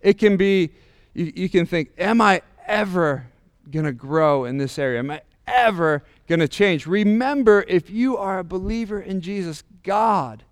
It 0.00 0.18
can 0.18 0.36
be, 0.36 0.72
you, 1.14 1.32
you 1.36 1.48
can 1.48 1.66
think, 1.66 1.92
Am 1.96 2.20
I 2.20 2.42
ever 2.66 3.28
going 3.70 3.84
to 3.84 3.92
grow 3.92 4.44
in 4.44 4.58
this 4.58 4.76
area? 4.76 4.98
Am 4.98 5.12
I 5.12 5.22
ever 5.46 6.02
going 6.26 6.40
to 6.40 6.48
change? 6.48 6.88
Remember, 6.88 7.64
if 7.68 7.88
you 7.88 8.16
are 8.16 8.40
a 8.40 8.44
believer 8.44 9.00
in 9.00 9.20
Jesus, 9.20 9.62
God, 9.84 10.42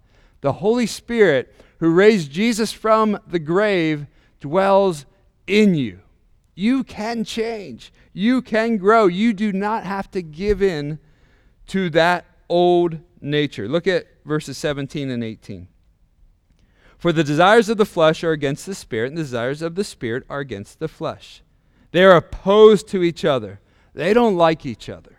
the 0.41 0.53
Holy 0.53 0.87
Spirit, 0.87 1.53
who 1.81 1.93
raised 1.93 2.31
Jesus 2.31 2.71
from 2.71 3.19
the 3.27 3.41
grave, 3.41 4.07
dwells 4.39 5.07
in 5.49 5.75
you. 5.75 5.99
You 6.55 6.85
can 6.85 7.25
change. 7.25 7.93
You 8.13 8.43
can 8.43 8.77
grow. 8.77 9.09
You 9.09 9.33
do 9.33 9.53
not 9.53 9.83
have 9.83 10.09
to 10.13 10.23
give 10.23 10.63
in 10.63 11.01
to 11.67 11.91
that 11.91 12.27
old 12.49 13.01
nature. 13.25 13.69
Look 13.69 13.87
at 13.87 14.07
verses 14.25 14.57
17 14.59 15.11
and 15.11 15.25
18. 15.25 15.69
For 16.99 17.13
the 17.13 17.25
desires 17.25 17.69
of 17.69 17.77
the 17.77 17.85
flesh 17.85 18.23
are 18.23 18.33
against 18.33 18.67
the 18.67 18.75
spirit, 18.75 19.09
and 19.09 19.19
the 19.19 19.23
desires 19.23 19.63
of 19.63 19.75
the 19.75 19.85
spirit 19.85 20.25
are 20.31 20.41
against 20.41 20.79
the 20.79 20.89
flesh. 20.89 21.43
They 21.91 22.05
are 22.05 22.17
opposed 22.17 22.89
to 22.89 23.03
each 23.03 23.25
other. 23.25 23.61
They 23.95 24.15
don't 24.15 24.37
like 24.37 24.65
each 24.65 24.89
other. 24.89 25.19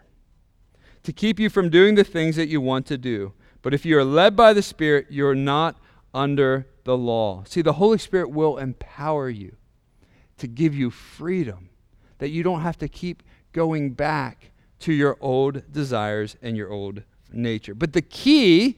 To 1.03 1.13
keep 1.13 1.39
you 1.39 1.49
from 1.49 1.69
doing 1.69 1.95
the 1.95 2.03
things 2.03 2.35
that 2.35 2.47
you 2.47 2.59
want 2.59 2.85
to 2.87 2.97
do. 2.97 3.33
But 3.61 3.73
if 3.73 3.85
you 3.85 3.97
are 3.97 4.03
led 4.03 4.35
by 4.35 4.53
the 4.53 4.61
Spirit, 4.61 5.07
you're 5.09 5.35
not 5.35 5.77
under 6.13 6.67
the 6.83 6.97
law. 6.97 7.43
See, 7.47 7.61
the 7.61 7.73
Holy 7.73 7.97
Spirit 7.97 8.29
will 8.29 8.57
empower 8.57 9.29
you 9.29 9.55
to 10.37 10.47
give 10.47 10.75
you 10.75 10.89
freedom, 10.89 11.69
that 12.17 12.29
you 12.29 12.43
don't 12.43 12.61
have 12.61 12.77
to 12.79 12.87
keep 12.87 13.23
going 13.53 13.91
back 13.91 14.51
to 14.79 14.91
your 14.91 15.17
old 15.21 15.71
desires 15.71 16.35
and 16.41 16.57
your 16.57 16.71
old 16.71 17.03
nature. 17.35 17.73
But 17.73 17.93
the 17.93 18.01
key 18.01 18.77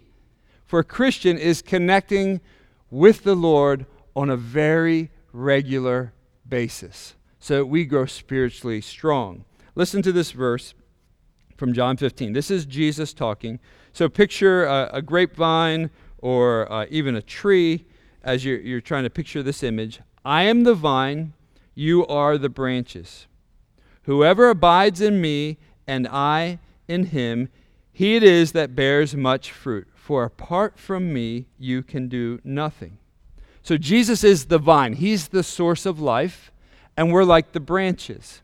for 0.65 0.79
a 0.79 0.83
Christian 0.83 1.37
is 1.37 1.61
connecting 1.61 2.41
with 2.89 3.23
the 3.23 3.35
Lord 3.35 3.85
on 4.15 4.29
a 4.29 4.37
very 4.37 5.09
regular 5.31 6.13
basis 6.47 7.15
so 7.39 7.57
that 7.57 7.65
we 7.65 7.85
grow 7.85 8.05
spiritually 8.05 8.81
strong. 8.81 9.45
Listen 9.75 10.01
to 10.01 10.11
this 10.11 10.31
verse 10.31 10.73
from 11.55 11.73
John 11.73 11.97
15. 11.97 12.33
This 12.33 12.51
is 12.51 12.65
Jesus 12.65 13.13
talking. 13.13 13.59
So 13.93 14.09
picture 14.09 14.65
a, 14.65 14.89
a 14.93 15.01
grapevine 15.01 15.89
or 16.19 16.71
uh, 16.71 16.85
even 16.89 17.15
a 17.15 17.21
tree 17.21 17.85
as 18.23 18.43
you're, 18.43 18.59
you're 18.59 18.81
trying 18.81 19.03
to 19.03 19.09
picture 19.09 19.41
this 19.41 19.63
image. 19.63 20.01
I 20.25 20.43
am 20.43 20.63
the 20.63 20.73
vine, 20.73 21.33
you 21.73 22.05
are 22.07 22.37
the 22.37 22.49
branches. 22.49 23.27
Whoever 24.03 24.49
abides 24.49 24.99
in 24.99 25.21
me 25.21 25.57
and 25.87 26.07
I 26.07 26.59
in 26.87 27.07
him, 27.07 27.49
he 27.97 28.15
it 28.15 28.21
is 28.21 28.51
that 28.51 28.75
bears 28.75 29.15
much 29.15 29.51
fruit. 29.51 29.87
For 29.95 30.23
apart 30.23 30.77
from 30.77 31.11
me, 31.11 31.47
you 31.57 31.81
can 31.81 32.07
do 32.07 32.39
nothing. 32.43 32.99
So 33.63 33.75
Jesus 33.75 34.23
is 34.23 34.45
the 34.45 34.59
vine, 34.59 34.93
he's 34.93 35.29
the 35.29 35.41
source 35.41 35.83
of 35.83 35.99
life, 35.99 36.51
and 36.95 37.11
we're 37.11 37.23
like 37.23 37.53
the 37.53 37.59
branches. 37.59 38.43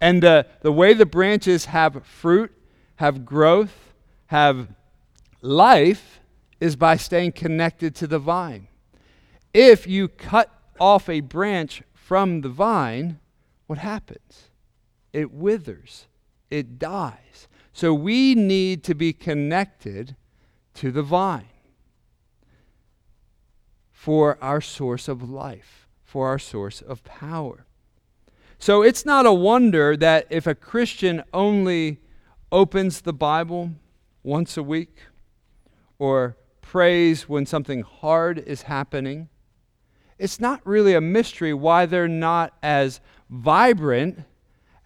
And 0.00 0.20
the, 0.24 0.44
the 0.62 0.72
way 0.72 0.92
the 0.92 1.06
branches 1.06 1.66
have 1.66 2.04
fruit, 2.04 2.50
have 2.96 3.24
growth, 3.24 3.94
have 4.26 4.66
life, 5.40 6.18
is 6.58 6.74
by 6.74 6.96
staying 6.96 7.30
connected 7.30 7.94
to 7.94 8.08
the 8.08 8.18
vine. 8.18 8.66
If 9.54 9.86
you 9.86 10.08
cut 10.08 10.52
off 10.80 11.08
a 11.08 11.20
branch 11.20 11.84
from 11.94 12.40
the 12.40 12.48
vine, 12.48 13.20
what 13.68 13.78
happens? 13.78 14.50
It 15.12 15.30
withers, 15.30 16.08
it 16.50 16.80
dies. 16.80 17.46
So 17.80 17.94
we 17.94 18.34
need 18.34 18.84
to 18.84 18.94
be 18.94 19.14
connected 19.14 20.14
to 20.74 20.90
the 20.90 21.02
vine 21.02 21.48
for 23.90 24.36
our 24.44 24.60
source 24.60 25.08
of 25.08 25.30
life, 25.30 25.88
for 26.04 26.28
our 26.28 26.38
source 26.38 26.82
of 26.82 27.02
power. 27.04 27.64
So 28.58 28.82
it's 28.82 29.06
not 29.06 29.24
a 29.24 29.32
wonder 29.32 29.96
that 29.96 30.26
if 30.28 30.46
a 30.46 30.54
Christian 30.54 31.22
only 31.32 32.02
opens 32.52 33.00
the 33.00 33.14
Bible 33.14 33.70
once 34.22 34.58
a 34.58 34.62
week 34.62 34.98
or 35.98 36.36
prays 36.60 37.30
when 37.30 37.46
something 37.46 37.80
hard 37.80 38.40
is 38.40 38.60
happening, 38.60 39.30
it's 40.18 40.38
not 40.38 40.60
really 40.66 40.92
a 40.92 41.00
mystery 41.00 41.54
why 41.54 41.86
they're 41.86 42.08
not 42.08 42.52
as 42.62 43.00
vibrant 43.30 44.24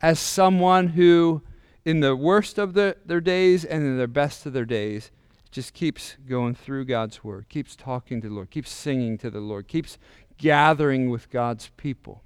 as 0.00 0.20
someone 0.20 0.86
who, 0.86 1.42
in 1.84 2.00
the 2.00 2.16
worst 2.16 2.58
of 2.58 2.74
the, 2.74 2.96
their 3.04 3.20
days 3.20 3.64
and 3.64 3.84
in 3.84 3.98
the 3.98 4.08
best 4.08 4.46
of 4.46 4.52
their 4.52 4.64
days, 4.64 5.10
just 5.50 5.72
keeps 5.72 6.16
going 6.28 6.54
through 6.54 6.84
God's 6.84 7.22
word, 7.22 7.48
keeps 7.48 7.76
talking 7.76 8.20
to 8.20 8.28
the 8.28 8.34
Lord, 8.34 8.50
keeps 8.50 8.70
singing 8.70 9.18
to 9.18 9.30
the 9.30 9.40
Lord, 9.40 9.68
keeps 9.68 9.98
gathering 10.36 11.10
with 11.10 11.30
God's 11.30 11.70
people. 11.76 12.22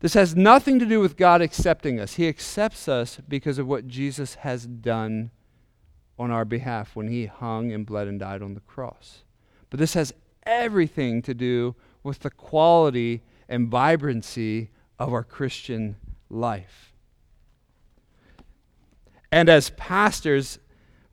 This 0.00 0.14
has 0.14 0.34
nothing 0.34 0.78
to 0.78 0.86
do 0.86 0.98
with 0.98 1.18
God 1.18 1.42
accepting 1.42 2.00
us. 2.00 2.14
He 2.14 2.26
accepts 2.26 2.88
us 2.88 3.18
because 3.28 3.58
of 3.58 3.66
what 3.66 3.86
Jesus 3.86 4.36
has 4.36 4.66
done 4.66 5.30
on 6.18 6.30
our 6.30 6.46
behalf 6.46 6.96
when 6.96 7.08
he 7.08 7.26
hung 7.26 7.70
and 7.70 7.84
bled 7.84 8.08
and 8.08 8.18
died 8.18 8.42
on 8.42 8.54
the 8.54 8.60
cross. 8.60 9.24
But 9.68 9.78
this 9.78 9.92
has 9.94 10.14
everything 10.44 11.20
to 11.22 11.34
do 11.34 11.76
with 12.02 12.20
the 12.20 12.30
quality 12.30 13.22
and 13.46 13.68
vibrancy 13.68 14.70
of 14.98 15.12
our 15.12 15.24
Christian 15.24 15.96
life. 16.30 16.89
And 19.32 19.48
as 19.48 19.70
pastors, 19.70 20.58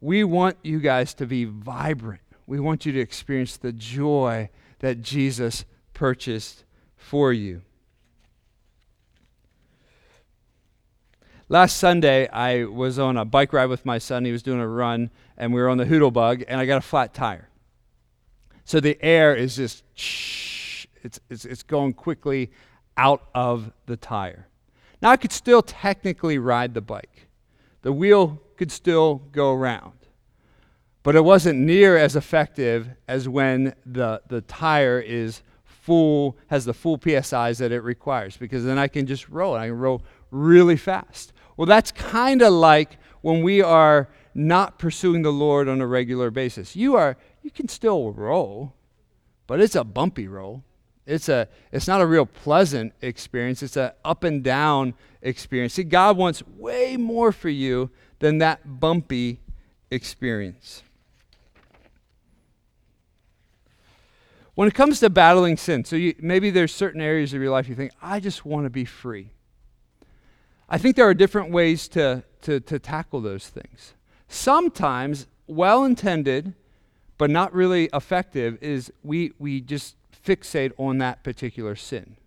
we 0.01 0.23
want 0.23 0.57
you 0.63 0.79
guys 0.79 1.13
to 1.15 1.25
be 1.25 1.45
vibrant. 1.45 2.21
We 2.45 2.59
want 2.59 2.85
you 2.85 2.91
to 2.93 2.99
experience 2.99 3.57
the 3.57 3.71
joy 3.71 4.49
that 4.79 5.01
Jesus 5.01 5.65
purchased 5.93 6.63
for 6.95 7.33
you. 7.33 7.61
Last 11.49 11.77
Sunday, 11.77 12.27
I 12.27 12.65
was 12.65 12.99
on 12.99 13.15
a 13.15 13.23
bike 13.23 13.53
ride 13.53 13.67
with 13.67 13.85
my 13.85 13.99
son. 13.99 14.25
He 14.25 14.33
was 14.33 14.43
doing 14.43 14.59
a 14.59 14.67
run, 14.67 15.09
and 15.37 15.53
we 15.53 15.61
were 15.61 15.69
on 15.69 15.77
the 15.77 15.85
Hoodlebug, 15.85 16.43
and 16.47 16.59
I 16.59 16.65
got 16.65 16.77
a 16.77 16.81
flat 16.81 17.13
tire. 17.13 17.47
So 18.65 18.81
the 18.81 18.97
air 19.01 19.33
is 19.33 19.55
just, 19.55 19.83
it's, 21.03 21.19
it's, 21.29 21.45
it's 21.45 21.63
going 21.63 21.93
quickly 21.93 22.51
out 22.97 23.29
of 23.33 23.71
the 23.85 23.95
tire. 23.95 24.47
Now, 25.01 25.11
I 25.11 25.15
could 25.15 25.31
still 25.31 25.61
technically 25.61 26.37
ride 26.37 26.73
the 26.73 26.81
bike, 26.81 27.26
the 27.87 27.93
wheel 27.93 28.41
could 28.57 28.69
still 28.69 29.21
go 29.31 29.53
around. 29.53 29.93
But 31.03 31.15
it 31.15 31.23
wasn't 31.23 31.59
near 31.59 31.95
as 31.95 32.17
effective 32.17 32.89
as 33.07 33.29
when 33.29 33.75
the, 33.85 34.21
the 34.27 34.41
tire 34.41 34.99
is 34.99 35.41
full, 35.63 36.35
has 36.47 36.65
the 36.65 36.73
full 36.73 36.97
PSIs 36.97 37.59
that 37.59 37.71
it 37.71 37.79
requires, 37.79 38.35
because 38.35 38.65
then 38.65 38.77
I 38.77 38.89
can 38.89 39.07
just 39.07 39.29
roll. 39.29 39.55
I 39.55 39.67
can 39.67 39.77
roll 39.77 40.03
really 40.31 40.75
fast. 40.75 41.31
Well, 41.55 41.65
that's 41.65 41.93
kind 41.93 42.41
of 42.41 42.51
like 42.51 42.97
when 43.21 43.41
we 43.41 43.61
are 43.61 44.09
not 44.33 44.79
pursuing 44.79 45.21
the 45.21 45.31
Lord 45.31 45.69
on 45.69 45.79
a 45.79 45.87
regular 45.87 46.29
basis. 46.29 46.75
You 46.75 46.97
are 46.97 47.15
you 47.41 47.51
can 47.51 47.69
still 47.69 48.11
roll, 48.11 48.73
but 49.47 49.61
it's 49.61 49.75
a 49.75 49.85
bumpy 49.85 50.27
roll. 50.27 50.61
It's 51.05 51.29
a 51.29 51.47
it's 51.71 51.87
not 51.87 52.01
a 52.01 52.05
real 52.05 52.25
pleasant 52.25 52.91
experience. 53.01 53.63
It's 53.63 53.77
a 53.77 53.95
up 54.03 54.25
and 54.25 54.43
down 54.43 54.93
experience. 55.27 55.73
See, 55.73 55.83
God 55.83 56.17
wants 56.17 56.41
way 56.47 56.97
more 56.97 57.31
for 57.31 57.49
you 57.49 57.89
than 58.19 58.39
that 58.39 58.79
bumpy 58.79 59.39
experience. 59.91 60.83
When 64.55 64.67
it 64.67 64.73
comes 64.73 64.99
to 65.01 65.09
battling 65.09 65.57
sin, 65.57 65.85
so 65.85 65.95
you, 65.95 66.15
maybe 66.19 66.49
there's 66.49 66.73
certain 66.73 67.01
areas 67.01 67.33
of 67.33 67.41
your 67.41 67.51
life 67.51 67.69
you 67.69 67.75
think, 67.75 67.91
I 68.01 68.19
just 68.19 68.43
want 68.43 68.65
to 68.65 68.71
be 68.71 68.85
free. 68.85 69.29
I 70.67 70.77
think 70.77 70.95
there 70.95 71.07
are 71.07 71.13
different 71.13 71.51
ways 71.51 71.87
to, 71.89 72.23
to, 72.41 72.59
to 72.61 72.79
tackle 72.79 73.21
those 73.21 73.47
things. 73.47 73.93
Sometimes, 74.27 75.27
well 75.45 75.85
intended, 75.85 76.55
but 77.17 77.29
not 77.29 77.53
really 77.53 77.89
effective 77.93 78.57
is 78.61 78.91
we, 79.03 79.33
we 79.37 79.61
just 79.61 79.95
fixate 80.25 80.71
on 80.77 80.97
that 80.97 81.23
particular 81.23 81.75
sin. 81.75 82.17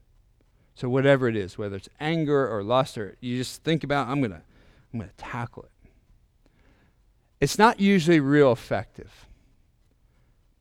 So 0.80 0.88
whatever 0.88 1.28
it 1.28 1.36
is, 1.36 1.58
whether 1.58 1.76
it's 1.76 1.90
anger 2.00 2.48
or 2.48 2.62
lust, 2.62 2.96
or 2.96 3.14
you 3.20 3.36
just 3.36 3.62
think 3.62 3.84
about, 3.84 4.08
I'm 4.08 4.22
gonna, 4.22 4.40
I'm 4.94 4.98
gonna 4.98 5.12
tackle 5.18 5.64
it. 5.64 5.90
It's 7.38 7.58
not 7.58 7.80
usually 7.80 8.18
real 8.18 8.50
effective, 8.50 9.26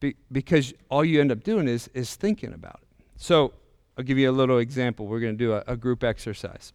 be, 0.02 0.18
because 0.30 0.74
all 0.90 1.06
you 1.06 1.22
end 1.22 1.32
up 1.32 1.42
doing 1.46 1.70
is 1.70 1.90
is 1.94 2.18
thinking 2.18 2.52
about 2.52 2.82
it. 2.82 3.06
So 3.16 3.54
I'll 3.98 4.04
give 4.04 4.18
you 4.18 4.30
a 4.30 4.34
little 4.34 4.58
example. 4.58 5.08
We're 5.08 5.22
gonna 5.22 5.34
do 5.36 5.54
a, 5.54 5.64
a 5.68 5.78
group 5.78 6.04
exercise. 6.04 6.74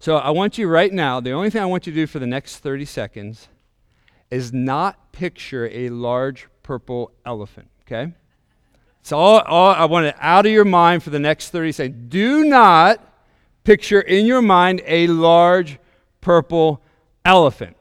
So 0.00 0.16
I 0.16 0.30
want 0.30 0.58
you 0.58 0.66
right 0.66 0.92
now. 0.92 1.20
The 1.20 1.30
only 1.30 1.48
thing 1.48 1.62
I 1.62 1.66
want 1.66 1.86
you 1.86 1.92
to 1.92 1.96
do 1.96 2.08
for 2.08 2.18
the 2.18 2.26
next 2.26 2.56
30 2.56 2.86
seconds 2.86 3.46
is 4.32 4.52
not 4.52 5.12
picture 5.12 5.68
a 5.70 5.90
large 5.90 6.48
purple 6.64 7.12
elephant, 7.24 7.68
okay? 7.82 8.14
It's 9.00 9.12
all, 9.12 9.40
all 9.40 9.70
I 9.70 9.84
want 9.86 10.06
it 10.06 10.16
out 10.18 10.46
of 10.46 10.52
your 10.52 10.64
mind 10.64 11.02
for 11.02 11.10
the 11.10 11.18
next 11.18 11.50
30 11.50 11.72
seconds. 11.72 12.08
Do 12.08 12.44
not 12.44 13.04
picture 13.64 14.00
in 14.00 14.26
your 14.26 14.42
mind 14.42 14.82
a 14.86 15.06
large 15.06 15.78
purple 16.20 16.82
elephant. 17.24 17.76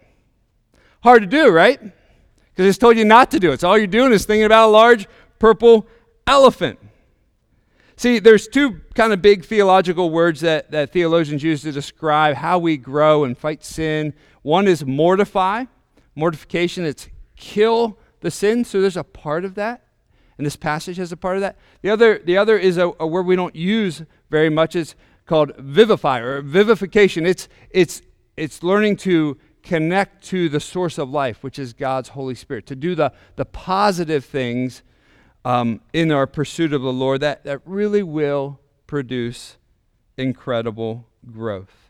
Hard 1.03 1.21
to 1.21 1.27
do, 1.27 1.49
right? 1.49 1.79
Because 1.81 2.67
it's 2.67 2.77
told 2.77 2.97
you 2.97 3.05
not 3.05 3.31
to 3.31 3.39
do 3.39 3.51
it. 3.51 3.61
So 3.61 3.69
all 3.69 3.77
you're 3.77 3.87
doing 3.87 4.11
is 4.11 4.25
thinking 4.25 4.45
about 4.45 4.67
a 4.67 4.71
large 4.71 5.07
purple 5.39 5.87
elephant. 6.27 6.79
See, 7.95 8.19
there's 8.19 8.47
two 8.47 8.81
kind 8.95 9.11
of 9.11 9.21
big 9.21 9.43
theological 9.43 10.09
words 10.09 10.41
that, 10.41 10.71
that 10.71 10.93
theologians 10.93 11.43
use 11.43 11.61
to 11.63 11.71
describe 11.71 12.35
how 12.35 12.59
we 12.59 12.77
grow 12.77 13.25
and 13.25 13.37
fight 13.37 13.63
sin. 13.63 14.13
One 14.41 14.67
is 14.67 14.85
mortify, 14.85 15.65
Mortification, 16.19 16.83
it's 16.83 17.07
kill 17.37 17.97
the 18.19 18.29
sin. 18.29 18.65
So 18.65 18.81
there's 18.81 18.97
a 18.97 19.05
part 19.05 19.45
of 19.45 19.55
that. 19.55 19.85
And 20.39 20.45
this 20.45 20.55
passage 20.55 20.95
has 20.95 21.11
a 21.11 21.17
part 21.17 21.35
of 21.35 21.41
that. 21.41 21.57
The 21.81 21.89
other, 21.89 22.17
the 22.17 22.37
other 22.37 22.57
is 22.57 22.77
a, 22.77 22.93
a 22.97 23.05
word 23.05 23.25
we 23.25 23.35
don't 23.35 23.57
use 23.57 24.03
very 24.29 24.49
much. 24.49 24.73
It's 24.73 24.95
called 25.25 25.53
vivify 25.57 26.19
or 26.19 26.41
vivification. 26.41 27.25
It's, 27.25 27.49
it's, 27.71 28.01
it's 28.37 28.63
learning 28.63 28.95
to 28.97 29.37
connect 29.63 30.23
to 30.27 30.47
the 30.47 30.61
source 30.61 30.97
of 30.97 31.09
life, 31.09 31.43
which 31.43 31.59
is 31.59 31.73
God's 31.73 32.07
Holy 32.07 32.35
Spirit, 32.35 32.65
to 32.67 32.75
do 32.77 32.95
the, 32.95 33.11
the 33.35 33.43
positive 33.43 34.23
things 34.23 34.81
um, 35.43 35.81
in 35.91 36.09
our 36.09 36.25
pursuit 36.25 36.71
of 36.71 36.83
the 36.83 36.93
Lord 36.93 37.19
that, 37.19 37.43
that 37.43 37.59
really 37.65 38.01
will 38.01 38.61
produce 38.87 39.57
incredible 40.17 41.05
growth. 41.29 41.89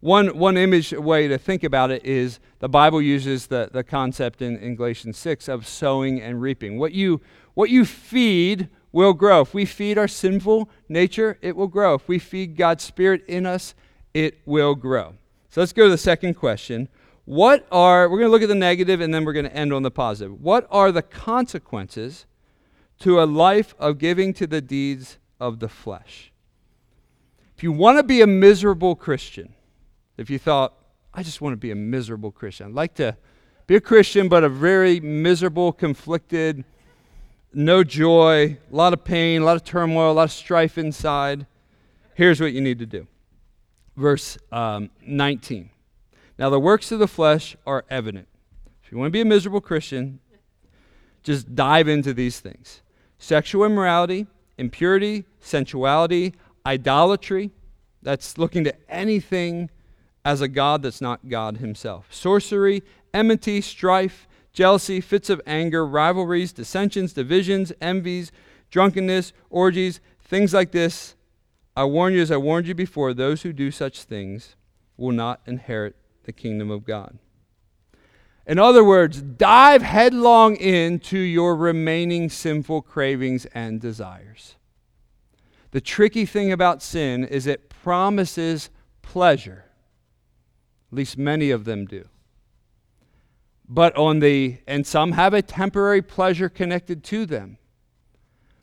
One, 0.00 0.38
one 0.38 0.56
image 0.56 0.92
way 0.92 1.26
to 1.26 1.38
think 1.38 1.64
about 1.64 1.90
it 1.90 2.04
is 2.04 2.38
the 2.60 2.68
Bible 2.68 3.02
uses 3.02 3.48
the, 3.48 3.68
the 3.72 3.82
concept 3.82 4.42
in, 4.42 4.56
in 4.58 4.76
Galatians 4.76 5.18
6 5.18 5.48
of 5.48 5.66
sowing 5.66 6.20
and 6.20 6.40
reaping. 6.40 6.78
What 6.78 6.92
you, 6.92 7.20
what 7.58 7.70
you 7.70 7.84
feed 7.84 8.68
will 8.92 9.12
grow. 9.12 9.40
If 9.40 9.52
we 9.52 9.64
feed 9.64 9.98
our 9.98 10.06
sinful 10.06 10.70
nature, 10.88 11.38
it 11.42 11.56
will 11.56 11.66
grow. 11.66 11.94
If 11.94 12.06
we 12.06 12.20
feed 12.20 12.56
God's 12.56 12.84
Spirit 12.84 13.24
in 13.26 13.46
us, 13.46 13.74
it 14.14 14.38
will 14.46 14.76
grow. 14.76 15.16
So 15.48 15.60
let's 15.60 15.72
go 15.72 15.86
to 15.86 15.90
the 15.90 15.98
second 15.98 16.34
question. 16.34 16.88
What 17.24 17.66
are, 17.72 18.08
we're 18.08 18.18
going 18.18 18.28
to 18.28 18.30
look 18.30 18.42
at 18.42 18.48
the 18.48 18.54
negative 18.54 19.00
and 19.00 19.12
then 19.12 19.24
we're 19.24 19.32
going 19.32 19.44
to 19.44 19.52
end 19.52 19.72
on 19.72 19.82
the 19.82 19.90
positive. 19.90 20.40
What 20.40 20.68
are 20.70 20.92
the 20.92 21.02
consequences 21.02 22.26
to 23.00 23.20
a 23.20 23.24
life 23.24 23.74
of 23.80 23.98
giving 23.98 24.32
to 24.34 24.46
the 24.46 24.60
deeds 24.60 25.18
of 25.40 25.58
the 25.58 25.68
flesh? 25.68 26.30
If 27.56 27.64
you 27.64 27.72
want 27.72 27.98
to 27.98 28.04
be 28.04 28.20
a 28.20 28.26
miserable 28.28 28.94
Christian, 28.94 29.52
if 30.16 30.30
you 30.30 30.38
thought, 30.38 30.74
I 31.12 31.24
just 31.24 31.40
want 31.40 31.54
to 31.54 31.56
be 31.56 31.72
a 31.72 31.74
miserable 31.74 32.30
Christian, 32.30 32.68
I'd 32.68 32.74
like 32.74 32.94
to 32.94 33.16
be 33.66 33.74
a 33.74 33.80
Christian, 33.80 34.28
but 34.28 34.44
a 34.44 34.48
very 34.48 35.00
miserable, 35.00 35.72
conflicted, 35.72 36.64
no 37.52 37.82
joy, 37.82 38.58
a 38.70 38.76
lot 38.76 38.92
of 38.92 39.04
pain, 39.04 39.42
a 39.42 39.44
lot 39.44 39.56
of 39.56 39.64
turmoil, 39.64 40.12
a 40.12 40.14
lot 40.14 40.24
of 40.24 40.32
strife 40.32 40.78
inside, 40.78 41.46
here's 42.14 42.40
what 42.40 42.52
you 42.52 42.60
need 42.60 42.78
to 42.78 42.86
do. 42.86 43.06
Verse 43.96 44.38
um, 44.52 44.90
19. 45.06 45.70
Now, 46.38 46.50
the 46.50 46.60
works 46.60 46.92
of 46.92 46.98
the 46.98 47.08
flesh 47.08 47.56
are 47.66 47.84
evident. 47.90 48.28
If 48.84 48.92
you 48.92 48.98
want 48.98 49.08
to 49.08 49.12
be 49.12 49.20
a 49.20 49.24
miserable 49.24 49.60
Christian, 49.60 50.20
just 51.22 51.54
dive 51.54 51.88
into 51.88 52.14
these 52.14 52.40
things 52.40 52.82
sexual 53.18 53.64
immorality, 53.64 54.26
impurity, 54.56 55.24
sensuality, 55.40 56.34
idolatry. 56.64 57.50
That's 58.02 58.38
looking 58.38 58.62
to 58.64 58.74
anything 58.88 59.70
as 60.24 60.40
a 60.40 60.46
God 60.46 60.82
that's 60.82 61.00
not 61.00 61.28
God 61.28 61.56
himself. 61.56 62.06
Sorcery, 62.10 62.82
enmity, 63.12 63.60
strife, 63.60 64.27
jealousy, 64.58 65.00
fits 65.00 65.30
of 65.30 65.40
anger, 65.46 65.86
rivalries, 65.86 66.52
dissensions, 66.52 67.12
divisions, 67.12 67.72
envies, 67.80 68.32
drunkenness, 68.72 69.32
orgies, 69.50 70.00
things 70.20 70.52
like 70.52 70.72
this. 70.72 71.14
I 71.76 71.84
warn 71.84 72.12
you, 72.12 72.22
as 72.22 72.32
I 72.32 72.38
warned 72.38 72.66
you 72.66 72.74
before, 72.74 73.14
those 73.14 73.42
who 73.42 73.52
do 73.52 73.70
such 73.70 74.02
things 74.02 74.56
will 74.96 75.12
not 75.12 75.40
inherit 75.46 75.94
the 76.24 76.32
kingdom 76.32 76.72
of 76.72 76.84
God. 76.84 77.20
In 78.48 78.58
other 78.58 78.82
words, 78.82 79.22
dive 79.22 79.82
headlong 79.82 80.56
into 80.56 81.18
your 81.18 81.54
remaining 81.54 82.28
sinful 82.28 82.82
cravings 82.82 83.46
and 83.54 83.80
desires. 83.80 84.56
The 85.70 85.80
tricky 85.80 86.26
thing 86.26 86.50
about 86.50 86.82
sin 86.82 87.22
is 87.22 87.46
it 87.46 87.70
promises 87.70 88.70
pleasure. 89.02 89.66
At 90.90 90.96
least 90.96 91.16
many 91.16 91.52
of 91.52 91.64
them 91.64 91.86
do. 91.86 92.08
But 93.68 93.96
on 93.96 94.20
the, 94.20 94.58
and 94.66 94.86
some 94.86 95.12
have 95.12 95.34
a 95.34 95.42
temporary 95.42 96.02
pleasure 96.02 96.48
connected 96.48 97.04
to 97.04 97.26
them. 97.26 97.58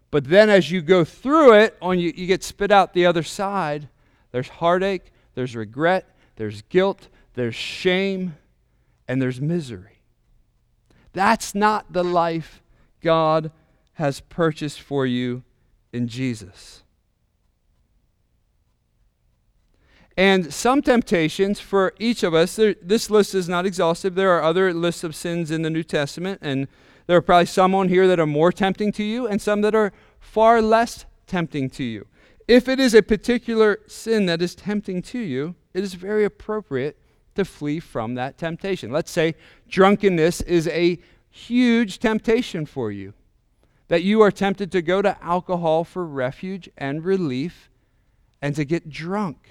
But 0.10 0.26
then 0.26 0.50
as 0.50 0.72
you 0.72 0.82
go 0.82 1.04
through 1.04 1.54
it, 1.56 1.78
on 1.82 2.00
you, 2.00 2.14
you 2.16 2.26
get 2.26 2.44
spit 2.44 2.72
out 2.72 2.94
the 2.94 3.06
other 3.06 3.22
side, 3.22 3.90
there's 4.32 4.48
heartache, 4.48 5.12
there's 5.34 5.56
regret, 5.56 6.16
there's 6.38 6.62
guilt, 6.64 7.10
there's 7.34 7.56
shame, 7.56 8.36
and 9.08 9.22
there's 9.22 9.42
misery. 9.42 10.00
That's 11.14 11.54
not 11.54 11.94
the 11.94 12.04
life 12.04 12.62
God 13.02 13.52
has 13.94 14.22
purchased 14.22 14.82
for 14.82 15.06
you 15.06 15.44
in 15.94 16.08
Jesus. 16.08 16.84
And 20.18 20.54
some 20.54 20.82
temptations 20.82 21.60
for 21.60 21.94
each 22.00 22.24
of 22.24 22.34
us, 22.34 22.56
there, 22.56 22.76
this 22.82 23.10
list 23.10 23.36
is 23.36 23.50
not 23.50 23.66
exhaustive. 23.66 24.16
There 24.16 24.32
are 24.32 24.44
other 24.44 24.74
lists 24.74 25.04
of 25.04 25.16
sins 25.16 25.52
in 25.52 25.62
the 25.62 25.70
New 25.70 25.84
Testament, 25.84 26.40
and 26.42 26.68
there 27.08 27.18
are 27.18 27.22
probably 27.22 27.48
some 27.48 27.76
on 27.76 27.90
here 27.90 28.08
that 28.08 28.20
are 28.20 28.26
more 28.26 28.52
tempting 28.52 28.92
to 28.94 29.04
you 29.04 29.28
and 29.28 29.42
some 29.42 29.62
that 29.62 29.76
are 29.76 29.92
far 30.20 30.62
less 30.62 31.06
tempting 31.28 31.70
to 31.72 31.84
you. 31.84 32.08
If 32.48 32.70
it 32.70 32.80
is 32.80 32.94
a 32.94 33.02
particular 33.02 33.80
sin 33.88 34.26
that 34.28 34.42
is 34.42 34.56
tempting 34.56 35.02
to 35.04 35.20
you, 35.20 35.56
it 35.74 35.84
is 35.84 35.96
very 35.96 36.24
appropriate 36.24 36.98
to 37.36 37.44
flee 37.44 37.82
from 37.82 38.16
that 38.16 38.38
temptation. 38.38 38.92
Let's 38.92 39.12
say 39.12 39.36
drunkenness 39.68 40.42
is 40.42 40.68
a 40.70 40.98
huge 41.30 42.00
temptation 42.00 42.66
for 42.66 42.92
you, 42.92 43.14
that 43.90 44.04
you 44.04 44.22
are 44.22 44.32
tempted 44.32 44.72
to 44.72 44.82
go 44.82 45.02
to 45.02 45.22
alcohol 45.22 45.84
for 45.84 46.06
refuge 46.06 46.70
and 46.78 47.04
relief 47.04 47.70
and 48.42 48.56
to 48.56 48.64
get 48.64 48.90
drunk 48.90 49.50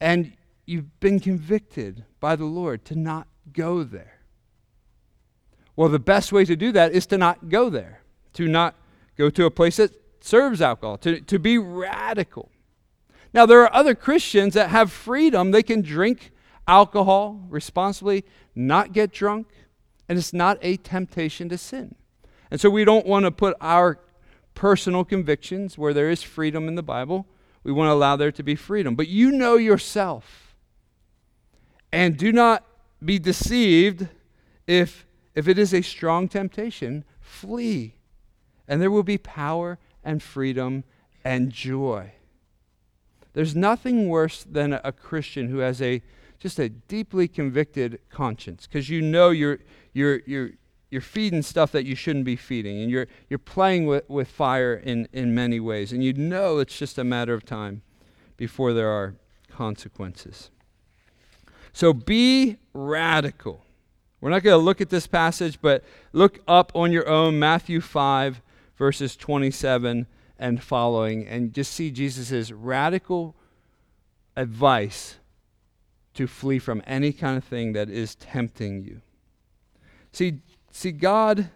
and 0.00 0.32
you've 0.66 0.98
been 1.00 1.20
convicted 1.20 2.04
by 2.20 2.36
the 2.36 2.44
Lord 2.44 2.84
to 2.86 2.96
not 2.96 3.26
go 3.52 3.82
there. 3.82 4.20
Well, 5.76 5.88
the 5.88 5.98
best 5.98 6.32
way 6.32 6.44
to 6.44 6.56
do 6.56 6.72
that 6.72 6.92
is 6.92 7.06
to 7.06 7.18
not 7.18 7.48
go 7.48 7.68
there, 7.68 8.00
to 8.34 8.46
not 8.46 8.74
go 9.16 9.30
to 9.30 9.44
a 9.44 9.50
place 9.50 9.76
that 9.76 9.92
serves 10.20 10.62
alcohol, 10.62 10.96
to, 10.98 11.20
to 11.20 11.38
be 11.38 11.58
radical. 11.58 12.50
Now, 13.32 13.46
there 13.46 13.60
are 13.62 13.74
other 13.74 13.94
Christians 13.94 14.54
that 14.54 14.70
have 14.70 14.92
freedom. 14.92 15.50
They 15.50 15.62
can 15.62 15.82
drink 15.82 16.30
alcohol 16.68 17.40
responsibly, 17.48 18.24
not 18.54 18.92
get 18.92 19.12
drunk, 19.12 19.48
and 20.08 20.16
it's 20.16 20.32
not 20.32 20.58
a 20.62 20.76
temptation 20.76 21.48
to 21.48 21.58
sin. 21.58 21.96
And 22.50 22.60
so 22.60 22.70
we 22.70 22.84
don't 22.84 23.06
want 23.06 23.24
to 23.24 23.32
put 23.32 23.56
our 23.60 23.98
personal 24.54 25.04
convictions 25.04 25.76
where 25.76 25.92
there 25.92 26.08
is 26.08 26.22
freedom 26.22 26.68
in 26.68 26.76
the 26.76 26.82
Bible 26.82 27.26
we 27.64 27.72
want 27.72 27.88
to 27.88 27.92
allow 27.92 28.16
there 28.16 28.32
to 28.32 28.42
be 28.42 28.54
freedom. 28.54 28.94
But 28.94 29.08
you 29.08 29.32
know 29.32 29.56
yourself. 29.56 30.54
And 31.90 32.16
do 32.16 32.30
not 32.30 32.64
be 33.04 33.18
deceived 33.18 34.08
if, 34.66 35.06
if 35.34 35.48
it 35.48 35.58
is 35.58 35.72
a 35.72 35.82
strong 35.82 36.28
temptation. 36.28 37.04
Flee. 37.20 37.94
And 38.68 38.80
there 38.80 38.90
will 38.90 39.02
be 39.02 39.18
power 39.18 39.78
and 40.04 40.22
freedom 40.22 40.84
and 41.24 41.50
joy. 41.50 42.12
There's 43.32 43.56
nothing 43.56 44.08
worse 44.08 44.44
than 44.44 44.74
a 44.74 44.92
Christian 44.92 45.48
who 45.48 45.58
has 45.58 45.82
a 45.82 46.02
just 46.38 46.58
a 46.58 46.68
deeply 46.68 47.26
convicted 47.26 47.98
conscience 48.10 48.66
because 48.66 48.90
you 48.90 49.00
know 49.00 49.30
you're, 49.30 49.60
you're, 49.94 50.20
you're, 50.26 50.50
you're 50.94 51.00
feeding 51.00 51.42
stuff 51.42 51.72
that 51.72 51.84
you 51.84 51.96
shouldn't 51.96 52.24
be 52.24 52.36
feeding, 52.36 52.80
and 52.80 52.88
you're, 52.88 53.08
you're 53.28 53.36
playing 53.36 53.84
with, 53.84 54.08
with 54.08 54.28
fire 54.28 54.74
in, 54.74 55.08
in 55.12 55.34
many 55.34 55.58
ways, 55.58 55.92
and 55.92 56.04
you 56.04 56.12
know 56.12 56.58
it's 56.58 56.78
just 56.78 56.98
a 56.98 57.02
matter 57.02 57.34
of 57.34 57.44
time 57.44 57.82
before 58.36 58.72
there 58.72 58.88
are 58.88 59.16
consequences. 59.50 60.52
So 61.72 61.92
be 61.92 62.58
radical. 62.72 63.64
We're 64.20 64.30
not 64.30 64.44
going 64.44 64.56
to 64.56 64.64
look 64.64 64.80
at 64.80 64.88
this 64.88 65.08
passage, 65.08 65.58
but 65.60 65.82
look 66.12 66.38
up 66.46 66.70
on 66.76 66.92
your 66.92 67.08
own 67.08 67.40
Matthew 67.40 67.80
5, 67.80 68.40
verses 68.76 69.16
27 69.16 70.06
and 70.38 70.62
following, 70.62 71.26
and 71.26 71.52
just 71.52 71.72
see 71.72 71.90
Jesus' 71.90 72.52
radical 72.52 73.34
advice 74.36 75.16
to 76.14 76.28
flee 76.28 76.60
from 76.60 76.84
any 76.86 77.12
kind 77.12 77.36
of 77.36 77.42
thing 77.42 77.72
that 77.72 77.90
is 77.90 78.14
tempting 78.14 78.84
you. 78.84 79.00
See, 80.12 80.38
See, 80.76 80.90
God, 80.90 81.50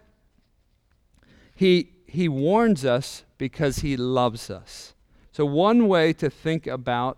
he, 1.53 1.91
he 2.07 2.29
warns 2.29 2.85
us 2.85 3.25
because 3.37 3.79
He 3.79 3.97
loves 3.97 4.49
us. 4.49 4.93
So, 5.33 5.45
one 5.45 5.89
way 5.89 6.13
to 6.13 6.29
think 6.29 6.65
about 6.65 7.17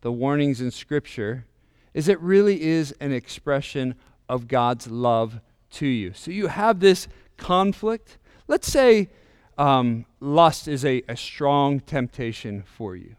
the 0.00 0.10
warnings 0.10 0.62
in 0.62 0.70
Scripture 0.70 1.44
is 1.92 2.08
it 2.08 2.18
really 2.20 2.62
is 2.62 2.92
an 3.00 3.12
expression 3.12 3.96
of 4.30 4.48
God's 4.48 4.86
love 4.86 5.42
to 5.72 5.86
you. 5.86 6.14
So, 6.14 6.30
you 6.30 6.46
have 6.46 6.80
this 6.80 7.06
conflict. 7.36 8.16
Let's 8.48 8.72
say 8.72 9.10
um, 9.58 10.06
lust 10.20 10.68
is 10.68 10.86
a, 10.86 11.02
a 11.06 11.16
strong 11.16 11.80
temptation 11.80 12.62
for 12.62 12.96
you, 12.96 13.16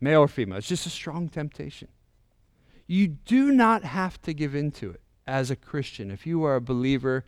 male 0.00 0.20
or 0.20 0.28
female. 0.28 0.58
It's 0.58 0.68
just 0.68 0.86
a 0.86 0.90
strong 0.90 1.28
temptation. 1.28 1.88
You 2.86 3.08
do 3.08 3.50
not 3.50 3.82
have 3.82 4.22
to 4.22 4.32
give 4.32 4.54
in 4.54 4.70
to 4.72 4.92
it 4.92 5.00
as 5.26 5.50
a 5.50 5.56
Christian, 5.56 6.10
if 6.10 6.26
you 6.26 6.44
are 6.44 6.56
a 6.56 6.60
believer 6.60 7.24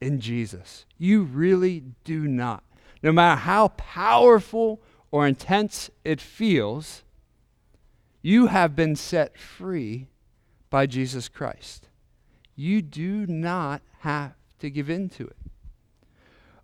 in 0.00 0.20
Jesus. 0.20 0.86
You 0.98 1.22
really 1.22 1.82
do 2.04 2.26
not. 2.26 2.64
No 3.02 3.12
matter 3.12 3.40
how 3.40 3.68
powerful 3.68 4.80
or 5.10 5.26
intense 5.26 5.90
it 6.04 6.20
feels, 6.20 7.02
you 8.22 8.46
have 8.46 8.76
been 8.76 8.96
set 8.96 9.38
free 9.38 10.06
by 10.68 10.86
Jesus 10.86 11.28
Christ. 11.28 11.88
You 12.54 12.82
do 12.82 13.26
not 13.26 13.82
have 14.00 14.34
to 14.60 14.70
give 14.70 14.90
in 14.90 15.08
to 15.10 15.26
it. 15.26 15.36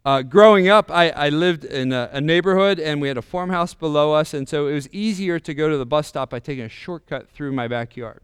Uh, 0.05 0.23
growing 0.23 0.69
up, 0.69 0.89
I, 0.91 1.11
I 1.11 1.29
lived 1.31 1.65
in 1.65 1.93
a, 1.93 2.09
a, 2.13 2.21
neighborhood 2.21 2.79
and 2.79 3.01
we 3.01 3.09
had 3.09 3.19
a 3.19 3.23
farmhouse 3.23 3.75
below 3.75 4.13
us, 4.13 4.35
and 4.35 4.49
so 4.49 4.69
it 4.69 4.75
was 4.75 4.89
easier 4.91 5.41
to 5.41 5.53
go 5.53 5.69
to 5.69 5.77
the 5.77 5.87
bus 5.87 6.07
stop 6.07 6.31
by 6.31 6.39
taking 6.39 6.63
a 6.63 6.69
shortcut 6.69 7.29
through 7.29 7.51
my 7.51 7.67
backyard. 7.67 8.21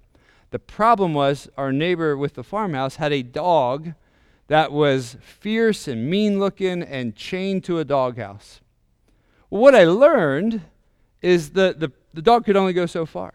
The 0.52 0.58
problem 0.58 1.14
was 1.14 1.48
our 1.56 1.72
neighbor 1.72 2.14
with 2.14 2.34
the 2.34 2.44
farmhouse 2.44 2.96
had 2.96 3.10
a 3.10 3.22
dog 3.22 3.94
that 4.48 4.70
was 4.70 5.16
fierce 5.22 5.88
and 5.88 6.10
mean 6.10 6.38
looking 6.38 6.82
and 6.82 7.16
chained 7.16 7.64
to 7.64 7.78
a 7.78 7.86
doghouse. 7.86 8.60
Well, 9.48 9.62
what 9.62 9.74
I 9.74 9.84
learned 9.84 10.60
is 11.22 11.50
that 11.52 11.80
the, 11.80 11.90
the 12.12 12.20
dog 12.20 12.44
could 12.44 12.56
only 12.56 12.74
go 12.74 12.84
so 12.84 13.06
far. 13.06 13.32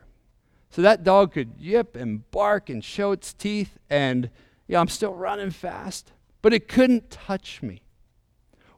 So 0.69 0.83
that 0.83 1.03
dog 1.03 1.33
could 1.33 1.53
yip 1.57 1.95
and 1.95 2.29
bark 2.29 2.69
and 2.69 2.85
show 2.85 3.13
its 3.13 3.33
teeth, 3.33 3.79
and 3.89 4.29
yeah, 4.67 4.79
I'm 4.79 4.87
still 4.87 5.15
running 5.15 5.49
fast, 5.49 6.11
but 6.43 6.53
it 6.53 6.67
couldn't 6.67 7.09
touch 7.09 7.63
me. 7.63 7.81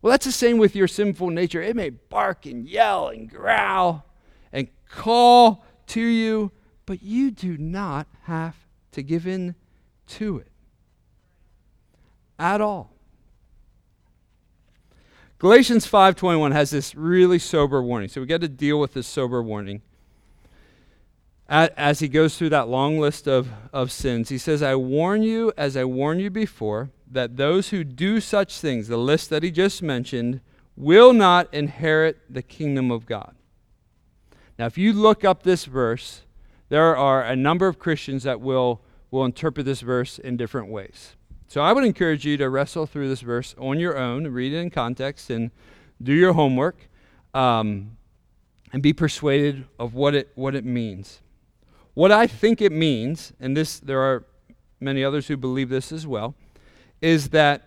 Well, 0.02 0.12
that's 0.12 0.26
the 0.26 0.32
same 0.32 0.60
with 0.60 0.78
your 0.78 0.88
sinful 0.88 1.30
nature. 1.30 1.62
It 1.62 1.76
may 1.76 1.90
bark 1.90 2.46
and 2.46 2.66
yell 2.66 3.10
and 3.10 3.30
growl 3.30 4.06
and 4.54 4.70
call 4.88 5.66
to 5.88 6.02
you, 6.02 6.52
but 6.90 7.04
you 7.04 7.30
do 7.30 7.56
not 7.56 8.08
have 8.24 8.56
to 8.92 9.04
give 9.04 9.28
in 9.28 9.54
to 10.08 10.40
it 10.40 10.48
at 12.40 12.62
all. 12.62 12.96
Galatians 15.38 15.86
5:21 15.86 16.52
has 16.52 16.72
this 16.72 16.96
really 16.96 17.38
sober 17.38 17.80
warning. 17.80 18.10
So 18.10 18.22
we 18.22 18.26
got 18.26 18.42
to 18.42 18.48
deal 18.48 18.80
with 18.80 18.96
this 18.96 19.06
sober 19.06 19.44
warning. 19.44 19.84
As 21.48 22.00
he 22.00 22.08
goes 22.08 22.40
through 22.40 22.50
that 22.50 22.68
long 22.68 22.98
list 22.98 23.28
of, 23.28 23.50
of 23.72 23.92
sins, 23.92 24.30
he 24.30 24.40
says, 24.40 24.64
I 24.64 24.74
warn 24.74 25.22
you, 25.22 25.54
as 25.56 25.78
I 25.78 25.84
warned 25.84 26.22
you 26.22 26.32
before, 26.32 26.90
that 27.12 27.38
those 27.38 27.70
who 27.70 27.84
do 27.84 28.20
such 28.20 28.58
things, 28.58 28.88
the 28.88 28.98
list 28.98 29.30
that 29.30 29.44
he 29.44 29.52
just 29.52 29.84
mentioned, 29.84 30.42
will 30.76 31.14
not 31.14 31.54
inherit 31.54 32.18
the 32.34 32.42
kingdom 32.42 32.90
of 32.90 33.06
God. 33.06 33.36
Now, 34.58 34.66
if 34.66 34.76
you 34.76 34.92
look 34.92 35.24
up 35.24 35.44
this 35.44 35.66
verse, 35.66 36.24
there 36.70 36.96
are 36.96 37.24
a 37.24 37.36
number 37.36 37.68
of 37.68 37.78
Christians 37.78 38.24
that 38.24 38.40
will, 38.42 38.82
will 39.12 39.26
interpret 39.26 39.66
this 39.66 39.82
verse 39.82 40.20
in 40.20 40.38
different 40.38 40.70
ways. 40.70 41.16
So 41.48 41.62
I 41.62 41.74
would 41.74 41.84
encourage 41.84 42.26
you 42.26 42.38
to 42.38 42.50
wrestle 42.50 42.86
through 42.86 43.10
this 43.10 43.22
verse 43.22 43.56
on 43.58 43.80
your 43.80 43.98
own, 43.98 44.28
read 44.28 44.54
it 44.54 44.58
in 44.58 44.70
context, 44.70 45.32
and 45.32 45.50
do 46.02 46.14
your 46.14 46.34
homework, 46.34 46.88
um, 47.34 47.98
and 48.72 48.84
be 48.84 48.94
persuaded 48.94 49.66
of 49.80 49.96
what 49.96 50.14
it, 50.14 50.30
what 50.36 50.54
it 50.54 50.64
means. 50.64 51.22
What 51.96 52.12
I 52.12 52.28
think 52.28 52.62
it 52.62 52.72
means, 52.72 53.34
and 53.40 53.58
this 53.58 53.80
there 53.80 54.00
are 54.00 54.26
many 54.80 55.04
others 55.04 55.28
who 55.28 55.38
believe 55.38 55.70
this 55.70 55.92
as 55.92 56.06
well, 56.06 56.36
is 57.02 57.30
that, 57.30 57.64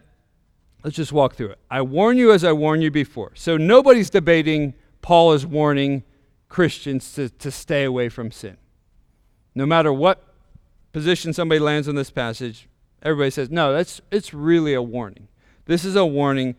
let's 0.85 0.97
just 0.97 1.13
walk 1.13 1.35
through 1.35 1.51
it. 1.51 1.59
I 1.69 1.83
warn 1.83 2.17
you 2.17 2.33
as 2.33 2.45
I 2.45 2.53
warned 2.53 2.85
you 2.85 2.91
before. 2.91 3.33
So 3.35 3.57
nobody's 3.57 4.11
debating 4.11 4.75
Paul 5.01 5.33
is 5.33 5.45
warning 5.45 6.05
Christians 6.49 7.13
to, 7.15 7.29
to 7.31 7.51
stay 7.51 7.83
away 7.83 8.09
from 8.09 8.31
sin. 8.31 8.57
No 9.55 9.67
matter 9.67 9.93
what 9.93 10.23
position 10.93 11.33
somebody 11.33 11.59
lands 11.59 11.89
on 11.89 11.95
this 11.95 12.11
passage, 12.11 12.69
everybody 13.03 13.31
says, 13.31 13.51
no, 13.51 13.73
that's, 13.73 14.01
it's 14.11 14.33
really 14.33 14.75
a 14.75 14.83
warning. 14.83 15.29
This 15.67 15.85
is 15.85 15.97
a 15.97 16.07
warning. 16.07 16.57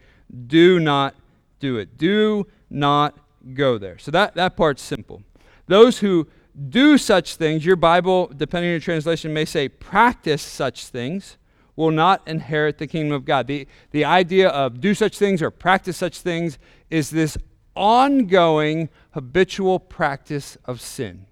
Do 0.47 0.79
not 0.79 1.15
do 1.59 1.77
it. 1.77 1.97
Do 1.97 2.47
not 2.69 3.17
go 3.53 3.77
there. 3.77 3.97
So 3.97 4.11
that, 4.11 4.35
that 4.35 4.55
part's 4.55 4.81
simple. 4.81 5.21
Those 5.67 5.99
who 5.99 6.27
do 6.69 6.97
such 6.97 7.35
things, 7.35 7.65
your 7.65 7.75
Bible, 7.75 8.31
depending 8.35 8.69
on 8.69 8.73
your 8.73 8.79
translation, 8.79 9.33
may 9.33 9.45
say 9.45 9.67
practice 9.67 10.41
such 10.41 10.87
things, 10.87 11.37
will 11.75 11.91
not 11.91 12.21
inherit 12.27 12.77
the 12.77 12.87
kingdom 12.87 13.13
of 13.13 13.25
God. 13.25 13.47
The, 13.47 13.67
the 13.91 14.05
idea 14.05 14.49
of 14.49 14.79
do 14.79 14.93
such 14.93 15.17
things 15.17 15.41
or 15.41 15.49
practice 15.49 15.97
such 15.97 16.19
things 16.19 16.59
is 16.89 17.09
this 17.09 17.37
ongoing, 17.75 18.89
habitual 19.11 19.79
practice 19.79 20.57
of 20.65 20.79
sin. 20.79 21.25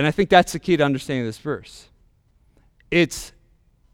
And 0.00 0.06
I 0.06 0.12
think 0.12 0.30
that's 0.30 0.52
the 0.52 0.58
key 0.58 0.78
to 0.78 0.82
understanding 0.82 1.26
this 1.26 1.36
verse. 1.36 1.90
It's, 2.90 3.34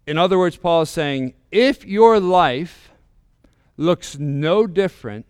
in 0.06 0.18
other 0.18 0.38
words, 0.38 0.56
Paul 0.56 0.82
is 0.82 0.90
saying, 0.90 1.34
if 1.50 1.84
your 1.84 2.20
life 2.20 2.92
looks 3.76 4.16
no 4.16 4.68
different 4.68 5.26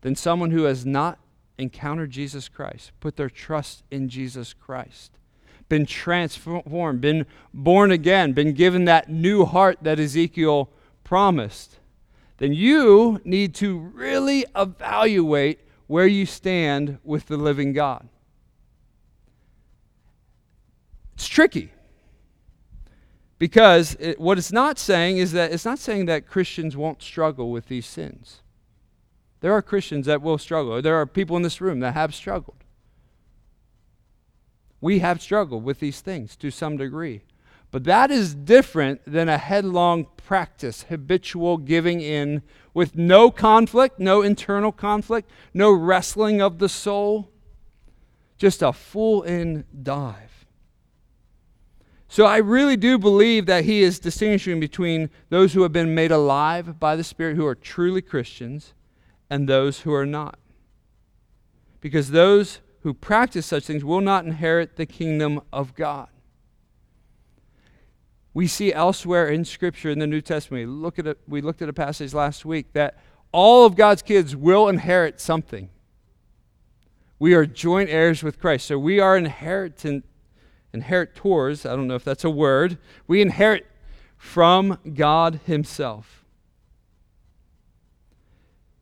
than 0.00 0.16
someone 0.16 0.50
who 0.50 0.62
has 0.62 0.86
not 0.86 1.18
encountered 1.58 2.10
Jesus 2.10 2.48
Christ, 2.48 2.92
put 3.00 3.16
their 3.16 3.28
trust 3.28 3.82
in 3.90 4.08
Jesus 4.08 4.54
Christ, 4.54 5.12
been 5.68 5.84
transformed, 5.84 7.02
been 7.02 7.26
born 7.52 7.90
again, 7.90 8.32
been 8.32 8.54
given 8.54 8.86
that 8.86 9.10
new 9.10 9.44
heart 9.44 9.76
that 9.82 10.00
Ezekiel 10.00 10.70
promised, 11.04 11.80
then 12.38 12.54
you 12.54 13.20
need 13.24 13.54
to 13.56 13.78
really 13.78 14.46
evaluate 14.56 15.60
where 15.86 16.06
you 16.06 16.24
stand 16.24 16.96
with 17.04 17.26
the 17.26 17.36
living 17.36 17.74
God. 17.74 18.08
It's 21.20 21.28
tricky 21.28 21.70
because 23.38 23.94
it, 24.00 24.18
what 24.18 24.38
it's 24.38 24.52
not 24.52 24.78
saying 24.78 25.18
is 25.18 25.32
that 25.32 25.52
it's 25.52 25.66
not 25.66 25.78
saying 25.78 26.06
that 26.06 26.26
Christians 26.26 26.78
won't 26.78 27.02
struggle 27.02 27.50
with 27.50 27.66
these 27.66 27.84
sins. 27.84 28.40
There 29.40 29.52
are 29.52 29.60
Christians 29.60 30.06
that 30.06 30.22
will 30.22 30.38
struggle. 30.38 30.80
There 30.80 30.96
are 30.96 31.04
people 31.04 31.36
in 31.36 31.42
this 31.42 31.60
room 31.60 31.80
that 31.80 31.92
have 31.92 32.14
struggled. 32.14 32.64
We 34.80 35.00
have 35.00 35.20
struggled 35.20 35.62
with 35.62 35.78
these 35.78 36.00
things 36.00 36.36
to 36.36 36.50
some 36.50 36.78
degree. 36.78 37.20
But 37.70 37.84
that 37.84 38.10
is 38.10 38.34
different 38.34 39.02
than 39.04 39.28
a 39.28 39.36
headlong 39.36 40.06
practice, 40.16 40.84
habitual 40.84 41.58
giving 41.58 42.00
in 42.00 42.40
with 42.72 42.96
no 42.96 43.30
conflict, 43.30 44.00
no 44.00 44.22
internal 44.22 44.72
conflict, 44.72 45.28
no 45.52 45.70
wrestling 45.70 46.40
of 46.40 46.60
the 46.60 46.68
soul, 46.70 47.30
just 48.38 48.62
a 48.62 48.72
full 48.72 49.22
in 49.22 49.66
dive. 49.82 50.39
So 52.10 52.26
I 52.26 52.38
really 52.38 52.76
do 52.76 52.98
believe 52.98 53.46
that 53.46 53.64
he 53.64 53.82
is 53.82 54.00
distinguishing 54.00 54.58
between 54.58 55.10
those 55.28 55.52
who 55.52 55.62
have 55.62 55.72
been 55.72 55.94
made 55.94 56.10
alive 56.10 56.80
by 56.80 56.96
the 56.96 57.04
Spirit, 57.04 57.36
who 57.36 57.46
are 57.46 57.54
truly 57.54 58.02
Christians, 58.02 58.74
and 59.30 59.48
those 59.48 59.82
who 59.82 59.94
are 59.94 60.04
not. 60.04 60.36
Because 61.80 62.10
those 62.10 62.58
who 62.80 62.92
practice 62.94 63.46
such 63.46 63.66
things 63.66 63.84
will 63.84 64.00
not 64.00 64.24
inherit 64.24 64.74
the 64.74 64.86
kingdom 64.86 65.40
of 65.52 65.76
God. 65.76 66.08
We 68.34 68.48
see 68.48 68.72
elsewhere 68.72 69.28
in 69.28 69.44
Scripture 69.44 69.90
in 69.90 70.00
the 70.00 70.06
New 70.08 70.20
Testament, 70.20 70.66
we, 70.66 70.74
look 70.74 70.98
at 70.98 71.06
a, 71.06 71.16
we 71.28 71.40
looked 71.40 71.62
at 71.62 71.68
a 71.68 71.72
passage 71.72 72.12
last 72.12 72.44
week 72.44 72.72
that 72.72 72.98
all 73.30 73.64
of 73.64 73.76
God's 73.76 74.02
kids 74.02 74.34
will 74.34 74.68
inherit 74.68 75.20
something. 75.20 75.70
We 77.20 77.34
are 77.34 77.46
joint 77.46 77.88
heirs 77.88 78.24
with 78.24 78.40
Christ. 78.40 78.66
So 78.66 78.80
we 78.80 78.98
are 78.98 79.16
inheritant, 80.72 81.16
inheritors. 81.16 81.66
I 81.66 81.76
don't 81.76 81.88
know 81.88 81.94
if 81.94 82.04
that's 82.04 82.24
a 82.24 82.30
word. 82.30 82.78
We 83.06 83.20
inherit 83.20 83.66
from 84.16 84.78
God 84.94 85.40
Himself. 85.46 86.24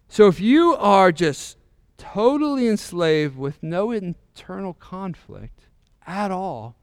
So 0.09 0.27
if 0.27 0.41
you 0.41 0.75
are 0.77 1.13
just 1.13 1.57
totally 1.97 2.67
enslaved 2.67 3.37
with 3.37 3.63
no 3.63 3.91
internal 3.91 4.75
conflict 4.75 5.67
at 6.07 6.31
all, 6.31 6.79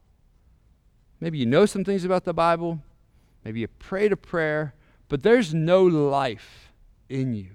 Maybe 1.20 1.38
you 1.38 1.46
know 1.46 1.66
some 1.66 1.84
things 1.84 2.04
about 2.04 2.24
the 2.24 2.34
Bible. 2.34 2.80
Maybe 3.44 3.60
you 3.60 3.68
prayed 3.68 4.12
a 4.12 4.16
prayer, 4.16 4.74
but 5.08 5.22
there's 5.22 5.54
no 5.54 5.82
life 5.82 6.72
in 7.08 7.34
you. 7.34 7.50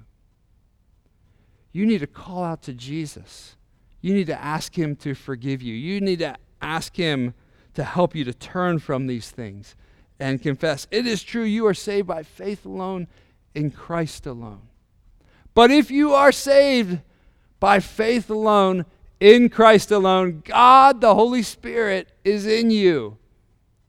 You 1.71 1.85
need 1.85 1.99
to 1.99 2.07
call 2.07 2.43
out 2.43 2.63
to 2.63 2.73
Jesus. 2.73 3.55
You 4.01 4.13
need 4.13 4.27
to 4.27 4.41
ask 4.41 4.77
Him 4.77 4.95
to 4.97 5.13
forgive 5.13 5.61
you. 5.61 5.73
You 5.75 6.01
need 6.01 6.19
to 6.19 6.35
ask 6.61 6.95
Him 6.95 7.33
to 7.73 7.83
help 7.83 8.15
you 8.15 8.23
to 8.23 8.33
turn 8.33 8.79
from 8.79 9.07
these 9.07 9.29
things 9.29 9.75
and 10.19 10.41
confess 10.41 10.87
it 10.91 11.07
is 11.07 11.23
true 11.23 11.43
you 11.43 11.65
are 11.65 11.73
saved 11.73 12.07
by 12.07 12.23
faith 12.23 12.65
alone 12.65 13.07
in 13.55 13.71
Christ 13.71 14.25
alone. 14.25 14.61
But 15.53 15.71
if 15.71 15.91
you 15.91 16.13
are 16.13 16.31
saved 16.31 16.99
by 17.59 17.79
faith 17.79 18.29
alone 18.29 18.85
in 19.19 19.49
Christ 19.49 19.91
alone, 19.91 20.41
God, 20.45 21.01
the 21.01 21.15
Holy 21.15 21.43
Spirit, 21.43 22.09
is 22.23 22.45
in 22.45 22.71
you. 22.71 23.17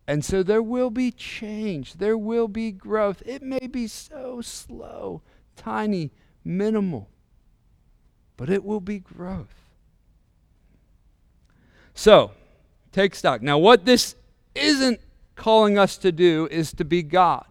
And 0.06 0.24
so 0.24 0.42
there 0.42 0.62
will 0.62 0.90
be 0.90 1.10
change, 1.10 1.94
there 1.94 2.18
will 2.18 2.48
be 2.48 2.72
growth. 2.72 3.22
It 3.24 3.42
may 3.42 3.66
be 3.66 3.86
so 3.86 4.40
slow, 4.40 5.22
tiny, 5.54 6.10
minimal, 6.44 7.08
but 8.36 8.50
it 8.50 8.64
will 8.64 8.80
be 8.80 8.98
growth. 8.98 9.54
So, 11.94 12.32
take 12.92 13.14
stock. 13.14 13.42
Now, 13.42 13.58
what 13.58 13.84
this 13.84 14.14
isn't 14.54 15.00
calling 15.34 15.78
us 15.78 15.96
to 15.98 16.12
do 16.12 16.48
is 16.50 16.72
to 16.74 16.84
be 16.84 17.02
God. 17.02 17.46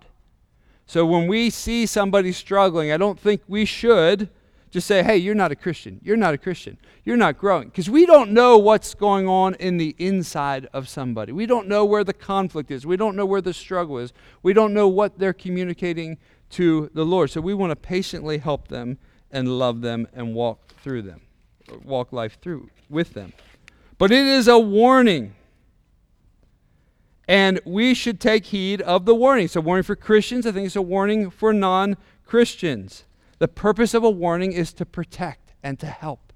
So, 0.86 1.06
when 1.06 1.28
we 1.28 1.50
see 1.50 1.86
somebody 1.86 2.32
struggling, 2.32 2.92
I 2.92 2.98
don't 2.98 3.20
think 3.20 3.42
we 3.48 3.66
should 3.66 4.30
just 4.72 4.88
say, 4.88 5.04
hey, 5.04 5.18
you're 5.18 5.36
not 5.36 5.52
a 5.52 5.56
Christian. 5.56 6.00
You're 6.02 6.18
not 6.18 6.34
a 6.34 6.38
Christian. 6.38 6.78
You're 7.04 7.18
not 7.18 7.38
growing. 7.38 7.68
Because 7.68 7.90
we 7.90 8.06
don't 8.06 8.32
know 8.32 8.58
what's 8.58 8.94
going 8.94 9.28
on 9.28 9.56
in 9.56 9.78
the 9.78 9.96
inside 10.00 10.68
of 10.72 10.88
somebody. 10.88 11.34
We 11.34 11.46
don't 11.46 11.68
know 11.68 11.84
where 11.84 12.06
the 12.06 12.14
conflict 12.14 12.72
is. 12.72 12.86
We 12.86 12.96
don't 12.96 13.18
know 13.18 13.26
where 13.26 13.42
the 13.42 13.54
struggle 13.54 13.98
is. 13.98 14.14
We 14.44 14.54
don't 14.54 14.74
know 14.74 14.88
what 14.88 15.20
they're 15.20 15.34
communicating 15.34 16.18
to 16.52 16.90
the 16.94 17.04
Lord. 17.04 17.30
So 17.32 17.42
we 17.42 17.54
want 17.54 17.72
to 17.72 17.76
patiently 17.76 18.38
help 18.38 18.70
them 18.70 18.98
and 19.30 19.60
love 19.60 19.82
them 19.82 20.08
and 20.14 20.34
walk 20.34 20.74
through 20.82 21.02
them, 21.02 21.22
walk 21.84 22.14
life 22.14 22.38
through 22.42 22.70
with 22.90 23.14
them. 23.14 23.34
But 24.02 24.12
it 24.12 24.26
is 24.26 24.48
a 24.48 24.58
warning. 24.58 25.36
And 27.28 27.60
we 27.66 27.94
should 27.94 28.20
take 28.20 28.48
heed 28.48 28.82
of 28.82 29.06
the 29.06 29.14
warning. 29.14 29.46
It's 29.46 29.56
a 29.56 29.62
warning 29.62 29.84
for 29.84 29.96
Christians. 29.96 30.48
I 30.48 30.52
think 30.52 30.66
it's 30.66 30.76
a 30.76 30.82
warning 30.82 31.30
for 31.30 31.54
non 31.54 31.98
Christians. 32.26 33.04
The 33.38 33.48
purpose 33.48 33.94
of 33.94 34.04
a 34.04 34.10
warning 34.10 34.54
is 34.54 34.74
to 34.74 34.88
protect 34.88 35.54
and 35.62 35.80
to 35.82 35.86
help. 35.86 36.34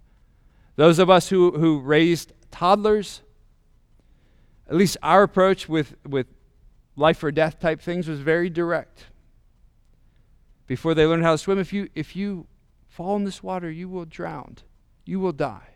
Those 0.75 0.99
of 0.99 1.09
us 1.09 1.29
who, 1.29 1.57
who 1.57 1.79
raised 1.79 2.33
toddlers, 2.51 3.23
at 4.69 4.75
least 4.75 4.97
our 5.01 5.23
approach 5.23 5.67
with, 5.67 5.95
with 6.07 6.27
life 6.95 7.23
or 7.23 7.31
death 7.31 7.59
type 7.59 7.81
things 7.81 8.07
was 8.07 8.19
very 8.19 8.51
direct. 8.51 9.05
Before 10.67 10.93
they 10.93 11.07
learned 11.07 11.23
how 11.23 11.31
to 11.31 11.39
swim, 11.39 11.57
if 11.57 11.73
you, 11.73 11.89
if 11.95 12.15
you 12.15 12.45
fall 12.87 13.15
in 13.15 13.23
this 13.23 13.41
water, 13.41 13.71
you 13.71 13.89
will 13.89 14.05
drown. 14.05 14.57
You 15.03 15.19
will 15.19 15.33
die. 15.33 15.74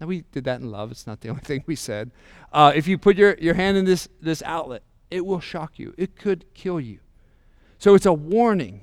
Now, 0.00 0.06
we 0.06 0.24
did 0.32 0.44
that 0.44 0.60
in 0.60 0.70
love. 0.70 0.90
It's 0.90 1.06
not 1.06 1.20
the 1.20 1.30
only 1.30 1.40
thing 1.44 1.64
we 1.66 1.76
said. 1.76 2.10
Uh, 2.52 2.72
if 2.74 2.86
you 2.86 2.98
put 2.98 3.16
your, 3.16 3.36
your 3.38 3.54
hand 3.54 3.76
in 3.76 3.84
this, 3.84 4.08
this 4.20 4.42
outlet, 4.42 4.82
it 5.10 5.24
will 5.24 5.40
shock 5.40 5.78
you, 5.78 5.94
it 5.96 6.16
could 6.16 6.44
kill 6.54 6.80
you. 6.80 7.00
So 7.78 7.94
it's 7.94 8.06
a 8.06 8.12
warning 8.12 8.82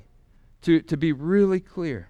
to, 0.62 0.80
to 0.82 0.96
be 0.96 1.12
really 1.12 1.60
clear. 1.60 2.08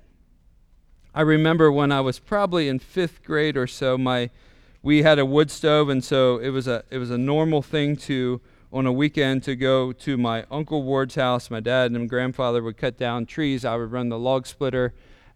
I 1.14 1.22
remember 1.22 1.70
when 1.70 1.92
I 1.92 2.00
was 2.00 2.18
probably 2.18 2.68
in 2.68 2.78
fifth 2.80 3.22
grade 3.22 3.56
or 3.56 3.66
so, 3.66 3.96
my 3.96 4.30
we 4.82 5.02
had 5.02 5.18
a 5.18 5.24
wood 5.24 5.50
stove, 5.50 5.88
and 5.88 6.04
so 6.04 6.36
it 6.38 6.50
was 6.50 6.68
a 6.68 6.84
it 6.90 6.98
was 6.98 7.10
a 7.10 7.16
normal 7.16 7.62
thing 7.62 7.96
to 7.96 8.40
on 8.72 8.84
a 8.84 8.92
weekend 8.92 9.42
to 9.44 9.56
go 9.56 9.92
to 9.92 10.18
my 10.18 10.44
uncle 10.50 10.82
Ward's 10.82 11.14
house. 11.14 11.50
My 11.50 11.60
dad 11.60 11.92
and 11.92 12.00
my 12.00 12.06
grandfather 12.06 12.62
would 12.62 12.76
cut 12.76 12.98
down 12.98 13.24
trees. 13.24 13.64
I 13.64 13.76
would 13.76 13.92
run 13.92 14.10
the 14.10 14.18
log 14.18 14.46
splitter, 14.46 14.92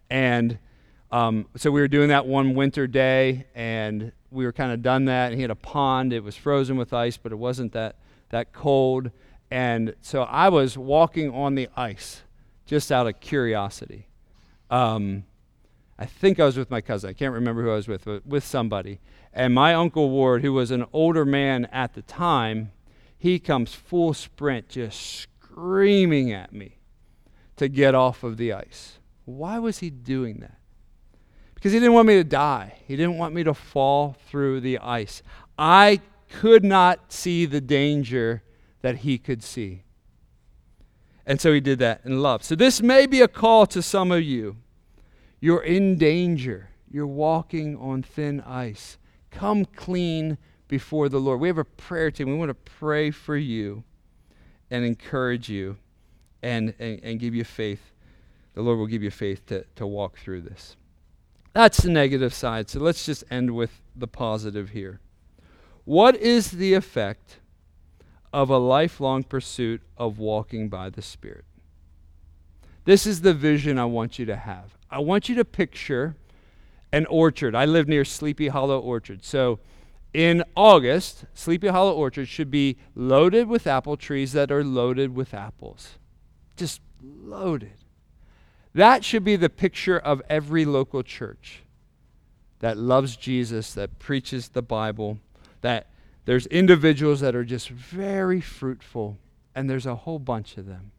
and 0.09 0.59
um, 1.11 1.47
so 1.55 1.71
we 1.71 1.81
were 1.81 1.87
doing 1.87 2.09
that 2.09 2.25
one 2.25 2.53
winter 2.53 2.87
day, 2.87 3.45
and 3.55 4.11
we 4.31 4.45
were 4.45 4.53
kind 4.53 4.71
of 4.71 4.81
done 4.81 5.05
that. 5.05 5.27
And 5.31 5.35
he 5.35 5.41
had 5.41 5.51
a 5.51 5.55
pond. 5.55 6.13
It 6.13 6.23
was 6.23 6.35
frozen 6.35 6.77
with 6.77 6.93
ice, 6.93 7.17
but 7.17 7.31
it 7.31 7.37
wasn't 7.37 7.73
that 7.73 7.95
that 8.29 8.53
cold. 8.53 9.11
And 9.51 9.95
so 10.01 10.23
I 10.23 10.49
was 10.49 10.77
walking 10.77 11.33
on 11.33 11.55
the 11.55 11.67
ice 11.75 12.21
just 12.65 12.91
out 12.91 13.07
of 13.07 13.19
curiosity. 13.19 14.07
Um, 14.69 15.23
I 15.97 16.05
think 16.05 16.39
I 16.39 16.45
was 16.45 16.55
with 16.55 16.69
my 16.69 16.81
cousin. 16.81 17.09
I 17.09 17.13
can't 17.13 17.33
remember 17.33 17.63
who 17.63 17.71
I 17.71 17.75
was 17.75 17.87
with, 17.87 18.05
but 18.05 18.25
with 18.25 18.43
somebody. 18.43 18.99
And 19.33 19.53
my 19.53 19.73
Uncle 19.73 20.09
Ward, 20.11 20.43
who 20.43 20.53
was 20.53 20.69
an 20.69 20.85
older 20.93 21.25
man 21.25 21.65
at 21.71 21.95
the 21.95 22.03
time, 22.03 22.71
he 23.17 23.39
comes 23.39 23.73
full 23.73 24.13
sprint, 24.13 24.69
just 24.69 25.01
screaming 25.01 26.31
at 26.31 26.53
me 26.53 26.77
to 27.57 27.67
get 27.67 27.95
off 27.95 28.23
of 28.23 28.37
the 28.37 28.53
ice. 28.53 28.99
Why 29.25 29.59
was 29.59 29.79
he 29.79 29.89
doing 29.89 30.39
that? 30.39 30.58
Because 31.59 31.73
he 31.73 31.79
didn't 31.79 31.93
want 31.93 32.07
me 32.07 32.15
to 32.15 32.23
die. 32.23 32.75
He 32.87 32.95
didn't 32.95 33.17
want 33.17 33.35
me 33.35 33.43
to 33.43 33.53
fall 33.53 34.15
through 34.29 34.61
the 34.61 34.79
ice. 34.79 35.21
I 35.57 35.99
could 36.29 36.63
not 36.63 37.11
see 37.11 37.45
the 37.45 37.59
danger 37.59 38.43
that 38.81 38.99
he 38.99 39.17
could 39.17 39.43
see. 39.43 39.83
And 41.25 41.41
so 41.41 41.51
he 41.51 41.59
did 41.59 41.79
that 41.79 42.01
in 42.05 42.21
love. 42.21 42.43
So 42.43 42.55
this 42.55 42.81
may 42.81 43.05
be 43.05 43.19
a 43.19 43.27
call 43.27 43.67
to 43.67 43.81
some 43.81 44.09
of 44.09 44.23
you. 44.23 44.55
You're 45.41 45.61
in 45.61 45.97
danger. 45.97 46.69
You're 46.89 47.05
walking 47.05 47.75
on 47.75 48.03
thin 48.03 48.39
ice. 48.41 48.97
Come 49.29 49.65
clean 49.65 50.37
before 50.69 51.09
the 51.09 51.19
Lord. 51.19 51.41
We 51.41 51.49
have 51.49 51.57
a 51.57 51.65
prayer 51.65 52.09
team. 52.09 52.29
We 52.29 52.37
want 52.37 52.49
to 52.49 52.71
pray 52.71 53.11
for 53.11 53.35
you 53.35 53.83
and 54.71 54.85
encourage 54.85 55.49
you 55.49 55.77
and, 56.41 56.73
and, 56.79 57.01
and 57.03 57.19
give 57.19 57.35
you 57.35 57.43
faith. 57.43 57.91
The 58.53 58.61
Lord 58.61 58.79
will 58.79 58.87
give 58.87 59.03
you 59.03 59.11
faith 59.11 59.45
to, 59.47 59.65
to 59.75 59.85
walk 59.85 60.17
through 60.17 60.41
this. 60.41 60.77
That's 61.53 61.81
the 61.81 61.89
negative 61.89 62.33
side. 62.33 62.69
So 62.69 62.79
let's 62.79 63.05
just 63.05 63.23
end 63.29 63.51
with 63.51 63.81
the 63.95 64.07
positive 64.07 64.69
here. 64.69 64.99
What 65.85 66.15
is 66.15 66.51
the 66.51 66.73
effect 66.73 67.39
of 68.31 68.49
a 68.49 68.57
lifelong 68.57 69.23
pursuit 69.23 69.81
of 69.97 70.19
walking 70.19 70.69
by 70.69 70.89
the 70.89 71.01
Spirit? 71.01 71.45
This 72.85 73.05
is 73.05 73.21
the 73.21 73.33
vision 73.33 73.77
I 73.79 73.85
want 73.85 74.19
you 74.19 74.25
to 74.25 74.35
have. 74.35 74.77
I 74.89 74.99
want 74.99 75.29
you 75.29 75.35
to 75.35 75.45
picture 75.45 76.15
an 76.91 77.05
orchard. 77.07 77.55
I 77.55 77.65
live 77.65 77.87
near 77.87 78.05
Sleepy 78.05 78.47
Hollow 78.47 78.79
Orchard. 78.79 79.23
So 79.23 79.59
in 80.13 80.43
August, 80.55 81.25
Sleepy 81.33 81.67
Hollow 81.67 81.93
Orchard 81.93 82.27
should 82.27 82.49
be 82.49 82.77
loaded 82.95 83.47
with 83.47 83.67
apple 83.67 83.97
trees 83.97 84.33
that 84.33 84.51
are 84.51 84.63
loaded 84.63 85.15
with 85.15 85.33
apples. 85.33 85.97
Just 86.55 86.81
loaded. 87.01 87.78
That 88.73 89.03
should 89.03 89.23
be 89.23 89.35
the 89.35 89.49
picture 89.49 89.97
of 89.97 90.21
every 90.29 90.65
local 90.65 91.03
church 91.03 91.63
that 92.59 92.77
loves 92.77 93.15
Jesus, 93.15 93.73
that 93.73 93.99
preaches 93.99 94.49
the 94.49 94.61
Bible, 94.61 95.17
that 95.61 95.87
there's 96.25 96.45
individuals 96.47 97.21
that 97.21 97.35
are 97.35 97.45
just 97.45 97.69
very 97.69 98.41
fruitful, 98.41 99.17
and 99.55 99.69
there's 99.69 99.85
a 99.85 99.95
whole 99.95 100.19
bunch 100.19 100.57
of 100.57 100.65
them. 100.65 100.91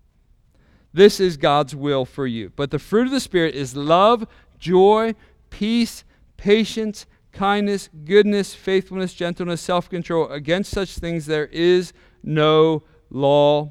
This 0.93 1.21
is 1.21 1.37
God's 1.37 1.77
will 1.77 2.05
for 2.05 2.27
you. 2.27 2.51
But 2.57 2.71
the 2.71 2.79
fruit 2.79 3.07
of 3.07 3.13
the 3.13 3.21
Spirit 3.21 3.55
is 3.55 3.77
love, 3.77 4.27
joy, 4.59 5.15
peace, 5.51 6.05
patience, 6.37 7.07
kindness, 7.33 7.89
goodness, 8.05 8.55
faithfulness, 8.55 9.15
gentleness, 9.15 9.61
self 9.61 9.89
control. 9.89 10.29
Against 10.29 10.73
such 10.73 10.97
things 10.97 11.27
there 11.27 11.47
is 11.47 11.93
no 12.23 12.83
law. 13.09 13.71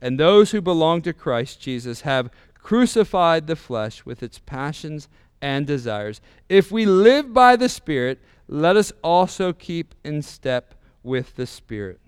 And 0.00 0.20
those 0.20 0.50
who 0.50 0.60
belong 0.60 1.02
to 1.02 1.12
Christ 1.12 1.60
Jesus 1.60 2.02
have 2.02 2.30
crucified 2.68 3.46
the 3.46 3.56
flesh 3.56 4.04
with 4.04 4.22
its 4.22 4.38
passions 4.40 5.08
and 5.40 5.66
desires. 5.66 6.20
If 6.50 6.70
we 6.70 6.84
live 6.84 7.32
by 7.32 7.56
the 7.56 7.70
Spirit, 7.70 8.20
let 8.46 8.76
us 8.76 8.92
also 9.02 9.54
keep 9.54 9.94
in 10.04 10.20
step 10.20 10.74
with 11.02 11.36
the 11.36 11.46
Spirit. 11.46 11.98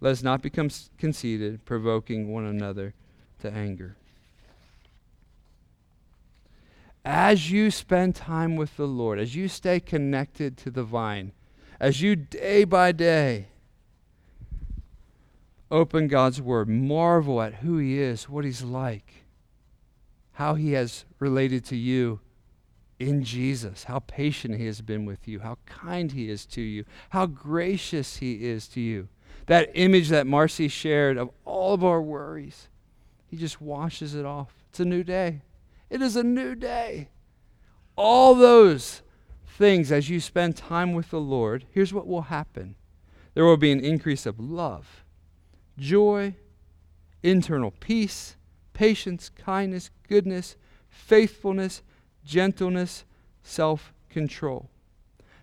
Let 0.00 0.10
us 0.10 0.22
not 0.24 0.42
become 0.42 0.68
conceited, 0.98 1.64
provoking 1.64 2.32
one 2.32 2.44
another 2.44 2.92
to 3.38 3.52
anger. 3.52 3.94
As 7.04 7.52
you 7.52 7.70
spend 7.70 8.16
time 8.16 8.56
with 8.56 8.76
the 8.76 8.88
Lord, 8.88 9.20
as 9.20 9.36
you 9.36 9.46
stay 9.46 9.78
connected 9.78 10.56
to 10.56 10.72
the 10.72 10.82
vine, 10.82 11.30
as 11.78 12.02
you 12.02 12.16
day 12.16 12.64
by 12.64 12.90
day 12.90 13.46
open 15.70 16.08
God's 16.08 16.42
Word, 16.42 16.68
marvel 16.68 17.40
at 17.40 17.54
who 17.54 17.78
He 17.78 18.00
is, 18.00 18.28
what 18.28 18.44
He's 18.44 18.64
like, 18.64 19.27
how 20.38 20.54
He 20.54 20.70
has 20.70 21.04
related 21.18 21.64
to 21.64 21.74
you 21.74 22.20
in 23.00 23.24
Jesus, 23.24 23.82
how 23.84 23.98
patient 23.98 24.54
He 24.54 24.66
has 24.66 24.80
been 24.80 25.04
with 25.04 25.26
you, 25.26 25.40
how 25.40 25.58
kind 25.66 26.12
He 26.12 26.30
is 26.30 26.46
to 26.46 26.60
you, 26.60 26.84
how 27.10 27.26
gracious 27.26 28.18
He 28.18 28.46
is 28.46 28.68
to 28.68 28.80
you. 28.80 29.08
That 29.46 29.68
image 29.74 30.10
that 30.10 30.28
Marcy 30.28 30.68
shared 30.68 31.16
of 31.16 31.30
all 31.44 31.74
of 31.74 31.82
our 31.82 32.00
worries, 32.00 32.68
He 33.26 33.36
just 33.36 33.60
washes 33.60 34.14
it 34.14 34.24
off. 34.24 34.52
It's 34.70 34.78
a 34.78 34.84
new 34.84 35.02
day. 35.02 35.42
It 35.90 36.02
is 36.02 36.14
a 36.14 36.22
new 36.22 36.54
day. 36.54 37.08
All 37.96 38.36
those 38.36 39.02
things, 39.44 39.90
as 39.90 40.08
you 40.08 40.20
spend 40.20 40.56
time 40.56 40.92
with 40.92 41.10
the 41.10 41.20
Lord, 41.20 41.64
here's 41.72 41.92
what 41.92 42.06
will 42.06 42.22
happen 42.22 42.76
there 43.34 43.44
will 43.44 43.56
be 43.56 43.72
an 43.72 43.80
increase 43.80 44.24
of 44.24 44.38
love, 44.38 45.04
joy, 45.76 46.36
internal 47.24 47.72
peace, 47.72 48.36
patience, 48.78 49.28
kindness, 49.30 49.90
goodness, 50.08 50.54
faithfulness 50.88 51.82
gentleness, 52.28 53.04
self 53.42 53.92
control. 54.08 54.70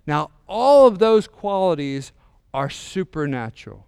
Now, 0.08 0.30
all 0.48 0.88
of 0.88 1.00
those 1.00 1.28
qualities 1.28 2.14
are 2.54 2.70
supernatural. 2.70 3.88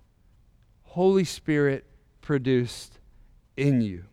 Holy 0.84 1.24
Spirit 1.24 1.86
produced 2.22 3.00
in 3.56 3.82
you. 3.82 4.04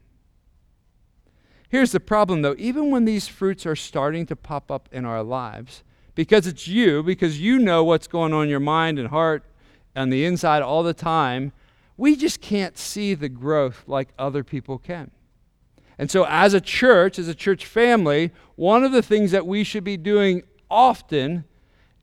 Here's 1.68 1.90
the 1.90 1.98
problem 1.98 2.42
though, 2.42 2.54
even 2.56 2.92
when 2.92 3.04
these 3.04 3.26
fruits 3.26 3.66
are 3.66 3.74
starting 3.74 4.26
to 4.26 4.36
pop 4.36 4.70
up 4.70 4.88
in 4.92 5.04
our 5.04 5.24
lives, 5.24 5.82
because 6.14 6.46
it's 6.46 6.68
you, 6.68 7.02
because 7.02 7.40
you 7.40 7.58
know 7.58 7.82
what's 7.82 8.06
going 8.06 8.32
on 8.32 8.44
in 8.44 8.50
your 8.50 8.60
mind 8.60 9.00
and 9.00 9.08
heart 9.08 9.42
and 9.96 10.12
the 10.12 10.24
inside 10.24 10.62
all 10.62 10.84
the 10.84 10.94
time, 10.94 11.52
we 11.96 12.14
just 12.14 12.40
can't 12.40 12.78
see 12.78 13.14
the 13.14 13.28
growth 13.28 13.82
like 13.86 14.10
other 14.18 14.44
people 14.44 14.78
can. 14.78 15.10
And 15.98 16.10
so, 16.10 16.26
as 16.28 16.54
a 16.54 16.60
church, 16.60 17.18
as 17.18 17.28
a 17.28 17.34
church 17.34 17.66
family, 17.66 18.32
one 18.56 18.84
of 18.84 18.92
the 18.92 19.02
things 19.02 19.30
that 19.30 19.46
we 19.46 19.64
should 19.64 19.84
be 19.84 19.96
doing 19.96 20.42
often 20.70 21.44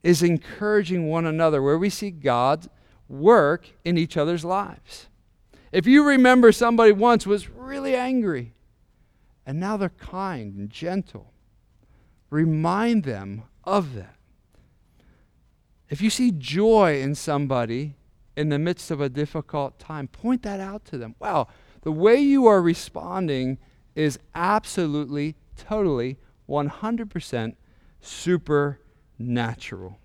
is 0.04 0.24
encouraging 0.24 1.08
one 1.10 1.26
another 1.26 1.62
where 1.62 1.78
we 1.78 1.90
see 1.90 2.10
God 2.12 2.70
work 3.08 3.70
in 3.84 3.98
each 3.98 4.18
other's 4.18 4.46
lives. 4.46 5.08
If 5.72 5.86
you 5.86 6.04
remember 6.06 6.52
somebody 6.52 6.92
once 6.92 7.26
was 7.26 7.50
really 7.50 7.96
angry 7.96 8.54
and 9.46 9.60
now 9.60 9.78
they're 9.78 9.90
kind 9.90 10.56
and 10.56 10.70
gentle, 10.70 11.34
remind 12.30 13.04
them 13.04 13.44
of 13.64 13.96
that. 13.96 14.16
If 15.90 16.02
you 16.02 16.10
see 16.10 16.32
joy 16.32 17.02
in 17.02 17.16
somebody 17.16 17.96
in 18.38 18.50
the 18.50 18.60
midst 18.60 18.92
of 18.92 19.02
a 19.02 19.10
difficult 19.10 19.78
time, 19.78 20.08
point 20.08 20.44
that 20.44 20.60
out 20.60 20.86
to 20.86 20.98
them. 20.98 21.16
Wow, 21.20 21.48
the 21.82 21.92
way 21.92 22.16
you 22.16 22.48
are 22.48 22.62
responding 22.62 23.58
is 23.96 24.20
absolutely, 24.36 25.36
totally, 25.58 26.18
100% 26.50 27.56
supernatural. 28.02 30.00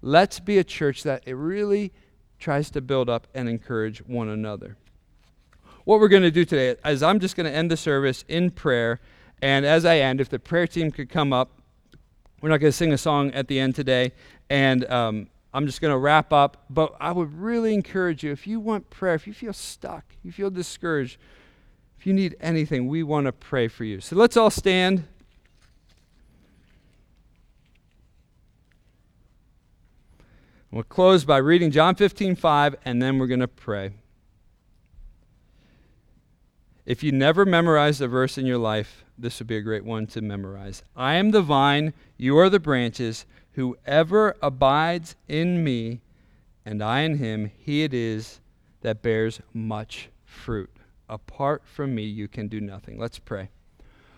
Let's 0.00 0.40
be 0.40 0.58
a 0.58 0.64
church 0.64 1.02
that 1.02 1.22
it 1.26 1.34
really 1.34 1.92
tries 2.38 2.70
to 2.70 2.80
build 2.80 3.08
up 3.08 3.26
and 3.34 3.48
encourage 3.48 3.98
one 4.06 4.28
another. 4.28 4.76
What 5.84 6.00
we're 6.00 6.08
going 6.08 6.22
to 6.22 6.30
do 6.30 6.44
today 6.44 6.76
is 6.84 7.02
I'm 7.02 7.18
just 7.18 7.34
going 7.34 7.50
to 7.50 7.52
end 7.52 7.70
the 7.70 7.76
service 7.76 8.24
in 8.28 8.50
prayer. 8.50 9.00
And 9.40 9.64
as 9.64 9.84
I 9.84 9.98
end, 9.98 10.20
if 10.20 10.28
the 10.28 10.38
prayer 10.38 10.66
team 10.66 10.90
could 10.90 11.08
come 11.08 11.32
up, 11.32 11.62
we're 12.40 12.50
not 12.50 12.58
going 12.58 12.70
to 12.70 12.76
sing 12.76 12.92
a 12.92 12.98
song 12.98 13.32
at 13.32 13.48
the 13.48 13.58
end 13.58 13.74
today. 13.74 14.12
And 14.50 14.84
um, 14.90 15.28
I'm 15.52 15.66
just 15.66 15.80
going 15.80 15.92
to 15.92 15.98
wrap 15.98 16.32
up. 16.32 16.64
But 16.70 16.94
I 17.00 17.10
would 17.10 17.32
really 17.34 17.74
encourage 17.74 18.22
you 18.22 18.30
if 18.30 18.46
you 18.46 18.60
want 18.60 18.90
prayer, 18.90 19.14
if 19.14 19.26
you 19.26 19.32
feel 19.32 19.52
stuck, 19.52 20.04
you 20.22 20.30
feel 20.30 20.50
discouraged, 20.50 21.18
if 21.98 22.06
you 22.06 22.12
need 22.12 22.36
anything, 22.40 22.86
we 22.86 23.02
want 23.02 23.26
to 23.26 23.32
pray 23.32 23.66
for 23.66 23.84
you. 23.84 24.00
So 24.00 24.14
let's 24.14 24.36
all 24.36 24.50
stand. 24.50 25.04
We'll 30.70 30.84
close 30.84 31.24
by 31.24 31.38
reading 31.38 31.72
John 31.72 31.96
15, 31.96 32.36
5, 32.36 32.76
and 32.84 33.02
then 33.02 33.18
we're 33.18 33.26
going 33.26 33.40
to 33.40 33.48
pray. 33.48 33.90
If 36.86 37.02
you 37.02 37.10
never 37.10 37.44
memorized 37.44 38.00
a 38.00 38.06
verse 38.06 38.38
in 38.38 38.46
your 38.46 38.58
life, 38.58 39.04
this 39.18 39.40
would 39.40 39.48
be 39.48 39.56
a 39.56 39.62
great 39.62 39.84
one 39.84 40.06
to 40.08 40.20
memorize. 40.20 40.84
I 40.94 41.14
am 41.14 41.32
the 41.32 41.42
vine, 41.42 41.94
you 42.16 42.38
are 42.38 42.48
the 42.48 42.60
branches. 42.60 43.26
Whoever 43.52 44.36
abides 44.40 45.16
in 45.26 45.64
me, 45.64 46.00
and 46.64 46.80
I 46.80 47.00
in 47.00 47.18
him, 47.18 47.50
he 47.58 47.82
it 47.82 47.92
is 47.92 48.38
that 48.82 49.02
bears 49.02 49.40
much 49.52 50.10
fruit. 50.24 50.77
Apart 51.08 51.62
from 51.64 51.94
me, 51.94 52.02
you 52.02 52.28
can 52.28 52.48
do 52.48 52.60
nothing. 52.60 52.98
Let's 52.98 53.18
pray. 53.18 53.50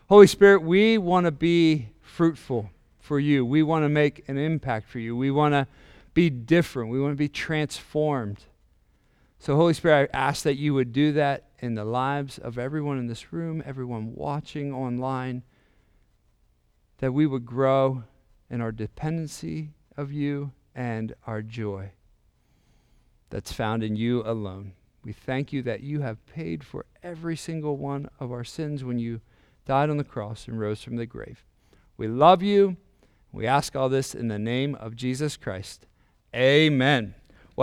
Holy 0.09 0.27
Spirit, 0.27 0.63
we 0.63 0.99
want 0.99 1.27
to 1.27 1.31
be 1.31 1.89
fruitful 2.01 2.71
for 2.99 3.21
you. 3.21 3.45
We 3.45 3.63
want 3.63 3.85
to 3.85 3.89
make 3.89 4.29
an 4.29 4.39
impact 4.39 4.89
for 4.89 4.99
you. 4.99 5.17
We 5.17 5.31
want 5.31 5.55
to 5.55 5.67
be 6.15 6.31
different. 6.31 6.91
We 6.91 7.01
want 7.01 7.13
to 7.13 7.17
be 7.17 7.29
transformed. 7.29 8.45
So, 9.39 9.57
Holy 9.57 9.73
Spirit, 9.73 10.11
I 10.13 10.19
ask 10.19 10.43
that 10.43 10.57
you 10.57 10.75
would 10.75 10.93
do 10.93 11.13
that 11.13 11.45
in 11.61 11.75
the 11.75 11.85
lives 11.85 12.39
of 12.39 12.59
everyone 12.59 12.99
in 12.99 13.07
this 13.07 13.33
room, 13.33 13.63
everyone 13.65 14.15
watching 14.15 14.73
online, 14.73 15.43
that 16.99 17.13
we 17.13 17.27
would 17.27 17.47
grow 17.47 18.05
in 18.51 18.61
our 18.61 18.73
dependency 18.73 19.71
of 19.97 20.13
you 20.13 20.53
and 20.75 21.15
our 21.27 21.41
joy 21.41 21.91
that's 23.31 23.53
found 23.53 23.83
in 23.83 23.97
you 23.97 24.23
alone. 24.27 24.73
We 25.03 25.13
thank 25.13 25.53
you 25.53 25.63
that 25.63 25.81
you 25.81 26.01
have 26.01 26.25
paid 26.27 26.63
for 26.65 26.85
every 27.03 27.37
single 27.37 27.77
one 27.77 28.09
of 28.19 28.31
our 28.31 28.45
sins 28.45 28.85
when 28.85 28.99
you 28.99 29.21
died 29.65 29.91
on 29.91 29.97
the 29.97 30.05
cross 30.05 30.47
and 30.47 30.59
rose 30.61 30.83
from 30.83 30.97
the 30.97 31.07
grave. 31.07 31.45
We 31.97 32.09
love 32.09 32.43
you. 32.43 32.77
We 33.33 33.47
ask 33.47 33.77
all 33.77 33.89
this 33.89 34.15
in 34.15 34.29
the 34.29 34.39
name 34.39 34.75
of 34.75 34.97
Jesus 34.97 35.37
Christ. 35.37 35.87
Amen. 36.35 37.15